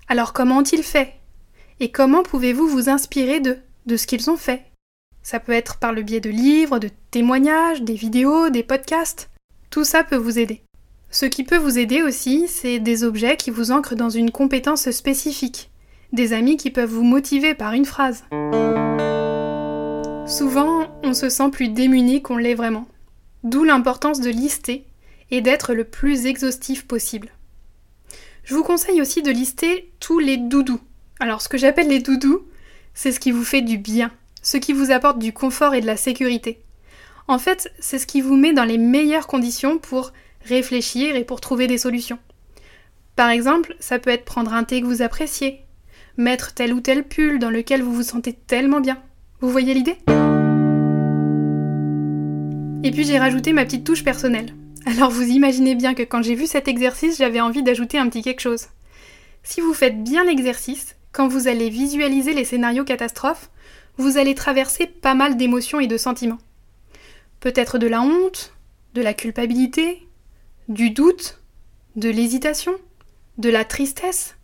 Alors 0.08 0.32
comment 0.32 0.58
ont-ils 0.58 0.82
fait? 0.82 1.14
Et 1.80 1.90
comment 1.90 2.22
pouvez-vous 2.22 2.66
vous 2.66 2.88
inspirer 2.88 3.40
d'eux 3.40 3.58
de 3.86 3.96
ce 3.96 4.06
qu'ils 4.06 4.30
ont 4.30 4.36
fait? 4.36 4.64
Ça 5.22 5.40
peut 5.40 5.52
être 5.52 5.76
par 5.76 5.92
le 5.92 6.02
biais 6.02 6.20
de 6.20 6.30
livres, 6.30 6.78
de 6.78 6.90
témoignages, 7.10 7.82
des 7.82 7.94
vidéos, 7.94 8.48
des 8.48 8.62
podcasts. 8.62 9.30
Tout 9.70 9.84
ça 9.84 10.02
peut 10.02 10.16
vous 10.16 10.38
aider. 10.38 10.62
Ce 11.10 11.24
qui 11.24 11.42
peut 11.42 11.56
vous 11.56 11.78
aider 11.78 12.02
aussi, 12.02 12.48
c'est 12.48 12.80
des 12.80 13.02
objets 13.02 13.38
qui 13.38 13.50
vous 13.50 13.70
ancrent 13.70 13.94
dans 13.94 14.10
une 14.10 14.30
compétence 14.30 14.90
spécifique, 14.90 15.70
des 16.12 16.34
amis 16.34 16.58
qui 16.58 16.70
peuvent 16.70 16.90
vous 16.90 17.02
motiver 17.02 17.54
par 17.54 17.72
une 17.72 17.86
phrase. 17.86 18.24
Souvent, 20.26 20.86
on 21.02 21.14
se 21.14 21.30
sent 21.30 21.50
plus 21.50 21.68
démuni 21.68 22.20
qu'on 22.20 22.36
l'est 22.36 22.54
vraiment. 22.54 22.86
D'où 23.42 23.64
l'importance 23.64 24.20
de 24.20 24.28
lister 24.28 24.84
et 25.30 25.40
d'être 25.40 25.72
le 25.72 25.84
plus 25.84 26.26
exhaustif 26.26 26.86
possible. 26.86 27.30
Je 28.44 28.54
vous 28.54 28.62
conseille 28.62 29.00
aussi 29.00 29.22
de 29.22 29.30
lister 29.30 29.90
tous 30.00 30.18
les 30.18 30.36
doudous. 30.36 30.80
Alors 31.20 31.40
ce 31.40 31.48
que 31.48 31.58
j'appelle 31.58 31.88
les 31.88 32.00
doudous, 32.00 32.42
c'est 32.92 33.12
ce 33.12 33.20
qui 33.20 33.30
vous 33.30 33.44
fait 33.44 33.62
du 33.62 33.78
bien, 33.78 34.10
ce 34.42 34.58
qui 34.58 34.74
vous 34.74 34.90
apporte 34.90 35.18
du 35.18 35.32
confort 35.32 35.74
et 35.74 35.80
de 35.80 35.86
la 35.86 35.96
sécurité. 35.96 36.60
En 37.28 37.38
fait, 37.38 37.72
c'est 37.78 37.98
ce 37.98 38.06
qui 38.06 38.20
vous 38.20 38.36
met 38.36 38.52
dans 38.52 38.64
les 38.64 38.78
meilleures 38.78 39.26
conditions 39.26 39.78
pour 39.78 40.12
réfléchir 40.44 41.16
et 41.16 41.24
pour 41.24 41.40
trouver 41.40 41.66
des 41.66 41.78
solutions. 41.78 42.18
Par 43.16 43.30
exemple, 43.30 43.74
ça 43.80 43.98
peut 43.98 44.10
être 44.10 44.24
prendre 44.24 44.54
un 44.54 44.64
thé 44.64 44.80
que 44.80 44.86
vous 44.86 45.02
appréciez, 45.02 45.60
mettre 46.16 46.54
tel 46.54 46.72
ou 46.72 46.80
tel 46.80 47.04
pull 47.04 47.38
dans 47.38 47.50
lequel 47.50 47.82
vous 47.82 47.92
vous 47.92 48.02
sentez 48.02 48.32
tellement 48.32 48.80
bien. 48.80 49.02
Vous 49.40 49.50
voyez 49.50 49.74
l'idée? 49.74 49.98
Et 52.84 52.90
puis 52.90 53.04
j'ai 53.04 53.18
rajouté 53.18 53.52
ma 53.52 53.64
petite 53.64 53.84
touche 53.84 54.04
personnelle. 54.04 54.54
Alors 54.86 55.10
vous 55.10 55.22
imaginez 55.22 55.74
bien 55.74 55.94
que 55.94 56.02
quand 56.02 56.22
j'ai 56.22 56.34
vu 56.34 56.46
cet 56.46 56.68
exercice, 56.68 57.18
j'avais 57.18 57.40
envie 57.40 57.62
d'ajouter 57.62 57.98
un 57.98 58.08
petit 58.08 58.22
quelque 58.22 58.40
chose. 58.40 58.66
Si 59.42 59.60
vous 59.60 59.74
faites 59.74 60.02
bien 60.02 60.24
l'exercice, 60.24 60.96
quand 61.12 61.28
vous 61.28 61.48
allez 61.48 61.70
visualiser 61.70 62.32
les 62.32 62.44
scénarios 62.44 62.84
catastrophes, 62.84 63.50
vous 63.96 64.16
allez 64.18 64.34
traverser 64.34 64.86
pas 64.86 65.14
mal 65.14 65.36
d'émotions 65.36 65.80
et 65.80 65.86
de 65.86 65.96
sentiments. 65.96 66.38
Peut-être 67.40 67.78
de 67.78 67.86
la 67.86 68.00
honte, 68.00 68.54
de 68.94 69.02
la 69.02 69.14
culpabilité, 69.14 70.07
du 70.68 70.90
doute, 70.90 71.38
de 71.96 72.10
l'hésitation, 72.10 72.72
de 73.38 73.48
la 73.48 73.64
tristesse, 73.64 74.36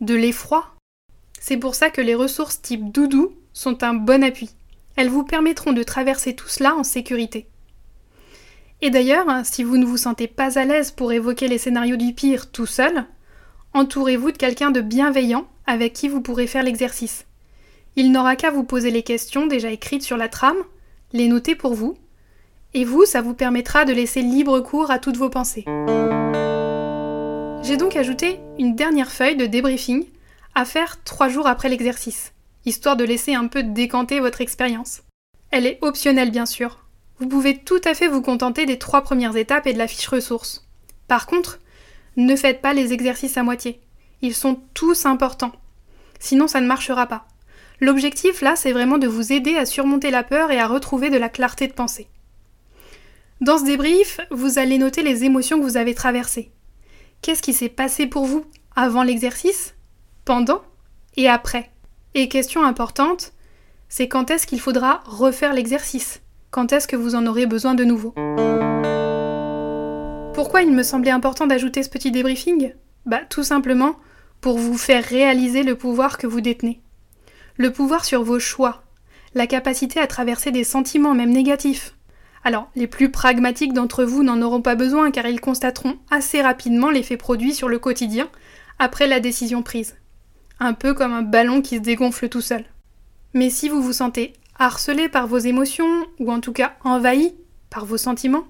de 0.00 0.14
l'effroi. 0.14 0.74
C'est 1.40 1.56
pour 1.56 1.76
ça 1.76 1.90
que 1.90 2.00
les 2.00 2.16
ressources 2.16 2.60
type 2.60 2.90
doudou 2.90 3.32
sont 3.52 3.84
un 3.84 3.94
bon 3.94 4.24
appui. 4.24 4.50
Elles 4.96 5.08
vous 5.08 5.22
permettront 5.22 5.72
de 5.72 5.84
traverser 5.84 6.34
tout 6.34 6.48
cela 6.48 6.74
en 6.74 6.82
sécurité. 6.82 7.46
Et 8.80 8.90
d'ailleurs, 8.90 9.26
si 9.44 9.62
vous 9.62 9.76
ne 9.76 9.86
vous 9.86 9.96
sentez 9.96 10.26
pas 10.26 10.58
à 10.58 10.64
l'aise 10.64 10.90
pour 10.90 11.12
évoquer 11.12 11.46
les 11.46 11.58
scénarios 11.58 11.96
du 11.96 12.12
pire 12.12 12.50
tout 12.50 12.66
seul, 12.66 13.06
entourez-vous 13.72 14.32
de 14.32 14.36
quelqu'un 14.36 14.72
de 14.72 14.80
bienveillant 14.80 15.46
avec 15.66 15.92
qui 15.92 16.08
vous 16.08 16.20
pourrez 16.20 16.48
faire 16.48 16.64
l'exercice. 16.64 17.24
Il 17.94 18.10
n'aura 18.10 18.34
qu'à 18.34 18.50
vous 18.50 18.64
poser 18.64 18.90
les 18.90 19.04
questions 19.04 19.46
déjà 19.46 19.70
écrites 19.70 20.02
sur 20.02 20.16
la 20.16 20.28
trame, 20.28 20.58
les 21.12 21.28
noter 21.28 21.54
pour 21.54 21.74
vous, 21.74 21.96
et 22.74 22.84
vous, 22.84 23.04
ça 23.04 23.22
vous 23.22 23.34
permettra 23.34 23.84
de 23.84 23.92
laisser 23.92 24.22
libre 24.22 24.60
cours 24.60 24.90
à 24.90 24.98
toutes 24.98 25.16
vos 25.16 25.30
pensées. 25.30 25.64
J'ai 27.62 27.76
donc 27.76 27.96
ajouté 27.96 28.40
une 28.58 28.74
dernière 28.74 29.10
feuille 29.10 29.36
de 29.36 29.46
débriefing 29.46 30.06
à 30.54 30.64
faire 30.64 31.02
trois 31.04 31.28
jours 31.28 31.46
après 31.46 31.68
l'exercice, 31.68 32.32
histoire 32.64 32.96
de 32.96 33.04
laisser 33.04 33.34
un 33.34 33.46
peu 33.46 33.62
décanter 33.62 34.20
votre 34.20 34.40
expérience. 34.40 35.02
Elle 35.50 35.66
est 35.66 35.78
optionnelle 35.82 36.30
bien 36.30 36.46
sûr. 36.46 36.84
Vous 37.18 37.26
pouvez 37.26 37.58
tout 37.58 37.80
à 37.84 37.94
fait 37.94 38.08
vous 38.08 38.22
contenter 38.22 38.64
des 38.64 38.78
trois 38.78 39.02
premières 39.02 39.36
étapes 39.36 39.66
et 39.66 39.72
de 39.72 39.78
la 39.78 39.88
fiche 39.88 40.06
ressources. 40.06 40.68
Par 41.08 41.26
contre, 41.26 41.58
ne 42.16 42.36
faites 42.36 42.60
pas 42.60 42.74
les 42.74 42.92
exercices 42.92 43.36
à 43.36 43.42
moitié. 43.42 43.80
Ils 44.22 44.34
sont 44.34 44.60
tous 44.74 45.06
importants. 45.06 45.52
Sinon, 46.20 46.48
ça 46.48 46.60
ne 46.60 46.66
marchera 46.66 47.06
pas. 47.06 47.26
L'objectif, 47.80 48.40
là, 48.40 48.56
c'est 48.56 48.72
vraiment 48.72 48.98
de 48.98 49.06
vous 49.06 49.32
aider 49.32 49.56
à 49.56 49.66
surmonter 49.66 50.10
la 50.10 50.24
peur 50.24 50.50
et 50.50 50.58
à 50.58 50.66
retrouver 50.66 51.10
de 51.10 51.16
la 51.16 51.28
clarté 51.28 51.68
de 51.68 51.72
pensée. 51.72 52.08
Dans 53.40 53.56
ce 53.58 53.64
débrief, 53.64 54.18
vous 54.32 54.58
allez 54.58 54.78
noter 54.78 55.02
les 55.02 55.22
émotions 55.22 55.60
que 55.60 55.64
vous 55.64 55.76
avez 55.76 55.94
traversées. 55.94 56.50
Qu'est-ce 57.22 57.42
qui 57.42 57.52
s'est 57.52 57.68
passé 57.68 58.08
pour 58.08 58.24
vous 58.24 58.44
avant 58.74 59.04
l'exercice, 59.04 59.76
pendant 60.24 60.62
et 61.16 61.28
après? 61.28 61.70
Et 62.14 62.28
question 62.28 62.64
importante, 62.64 63.32
c'est 63.88 64.08
quand 64.08 64.32
est-ce 64.32 64.46
qu'il 64.46 64.60
faudra 64.60 65.02
refaire 65.06 65.52
l'exercice? 65.52 66.20
Quand 66.50 66.72
est-ce 66.72 66.88
que 66.88 66.96
vous 66.96 67.14
en 67.14 67.26
aurez 67.26 67.46
besoin 67.46 67.76
de 67.76 67.84
nouveau? 67.84 68.10
Pourquoi 70.34 70.62
il 70.62 70.72
me 70.72 70.82
semblait 70.82 71.12
important 71.12 71.46
d'ajouter 71.46 71.84
ce 71.84 71.90
petit 71.90 72.10
débriefing? 72.10 72.74
Bah 73.06 73.20
tout 73.28 73.44
simplement 73.44 73.96
pour 74.40 74.58
vous 74.58 74.76
faire 74.78 75.04
réaliser 75.04 75.62
le 75.62 75.76
pouvoir 75.76 76.18
que 76.18 76.26
vous 76.26 76.40
détenez. 76.40 76.80
Le 77.56 77.72
pouvoir 77.72 78.04
sur 78.04 78.24
vos 78.24 78.40
choix, 78.40 78.82
la 79.34 79.46
capacité 79.46 80.00
à 80.00 80.08
traverser 80.08 80.50
des 80.50 80.64
sentiments 80.64 81.14
même 81.14 81.30
négatifs. 81.30 81.94
Alors, 82.44 82.70
les 82.76 82.86
plus 82.86 83.10
pragmatiques 83.10 83.72
d'entre 83.72 84.04
vous 84.04 84.22
n'en 84.22 84.40
auront 84.42 84.62
pas 84.62 84.74
besoin 84.74 85.10
car 85.10 85.26
ils 85.26 85.40
constateront 85.40 85.98
assez 86.10 86.40
rapidement 86.40 86.90
l'effet 86.90 87.16
produit 87.16 87.54
sur 87.54 87.68
le 87.68 87.78
quotidien 87.78 88.28
après 88.78 89.06
la 89.06 89.20
décision 89.20 89.62
prise. 89.62 89.96
Un 90.60 90.72
peu 90.72 90.94
comme 90.94 91.12
un 91.12 91.22
ballon 91.22 91.62
qui 91.62 91.76
se 91.76 91.82
dégonfle 91.82 92.28
tout 92.28 92.40
seul. 92.40 92.64
Mais 93.34 93.50
si 93.50 93.68
vous 93.68 93.82
vous 93.82 93.92
sentez 93.92 94.32
harcelé 94.58 95.08
par 95.08 95.26
vos 95.26 95.38
émotions, 95.38 96.06
ou 96.18 96.32
en 96.32 96.40
tout 96.40 96.52
cas 96.52 96.74
envahi 96.84 97.34
par 97.70 97.84
vos 97.84 97.98
sentiments, 97.98 98.44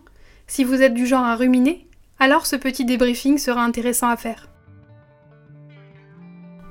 si 0.46 0.64
vous 0.64 0.80
êtes 0.82 0.94
du 0.94 1.06
genre 1.06 1.24
à 1.24 1.36
ruminer, 1.36 1.86
alors 2.18 2.46
ce 2.46 2.56
petit 2.56 2.84
débriefing 2.84 3.38
sera 3.38 3.62
intéressant 3.62 4.08
à 4.08 4.16
faire. 4.16 4.48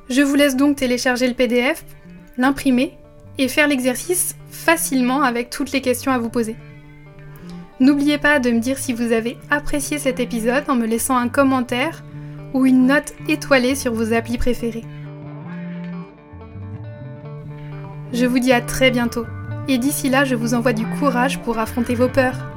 Je 0.10 0.22
vous 0.22 0.36
laisse 0.36 0.56
donc 0.56 0.78
télécharger 0.78 1.28
le 1.28 1.34
PDF, 1.34 1.86
l'imprimer 2.38 2.98
et 3.38 3.48
faire 3.48 3.68
l'exercice 3.68 4.36
facilement 4.50 5.22
avec 5.22 5.50
toutes 5.50 5.72
les 5.72 5.82
questions 5.82 6.12
à 6.12 6.18
vous 6.18 6.30
poser. 6.30 6.56
N'oubliez 7.80 8.18
pas 8.18 8.40
de 8.40 8.50
me 8.50 8.60
dire 8.60 8.80
si 8.80 8.92
vous 8.92 9.12
avez 9.12 9.38
apprécié 9.52 10.00
cet 10.00 10.20
épisode 10.20 10.64
en 10.68 10.76
me 10.76 10.88
laissant 10.88 11.16
un 11.16 11.30
commentaire 11.30 12.04
ou 12.54 12.66
une 12.66 12.88
note 12.88 13.14
étoilée 13.28 13.76
sur 13.76 13.94
vos 13.94 14.14
applis 14.14 14.38
préférés. 14.38 14.84
Je 18.14 18.26
vous 18.26 18.40
dis 18.40 18.52
à 18.52 18.62
très 18.62 18.90
bientôt 18.90 19.26
et 19.68 19.78
d'ici 19.78 20.10
là 20.10 20.26
je 20.26 20.34
vous 20.34 20.54
envoie 20.54 20.74
du 20.74 20.86
courage 21.00 21.40
pour 21.40 21.60
affronter 21.60 21.94
vos 21.94 22.10
peurs. 22.10 22.57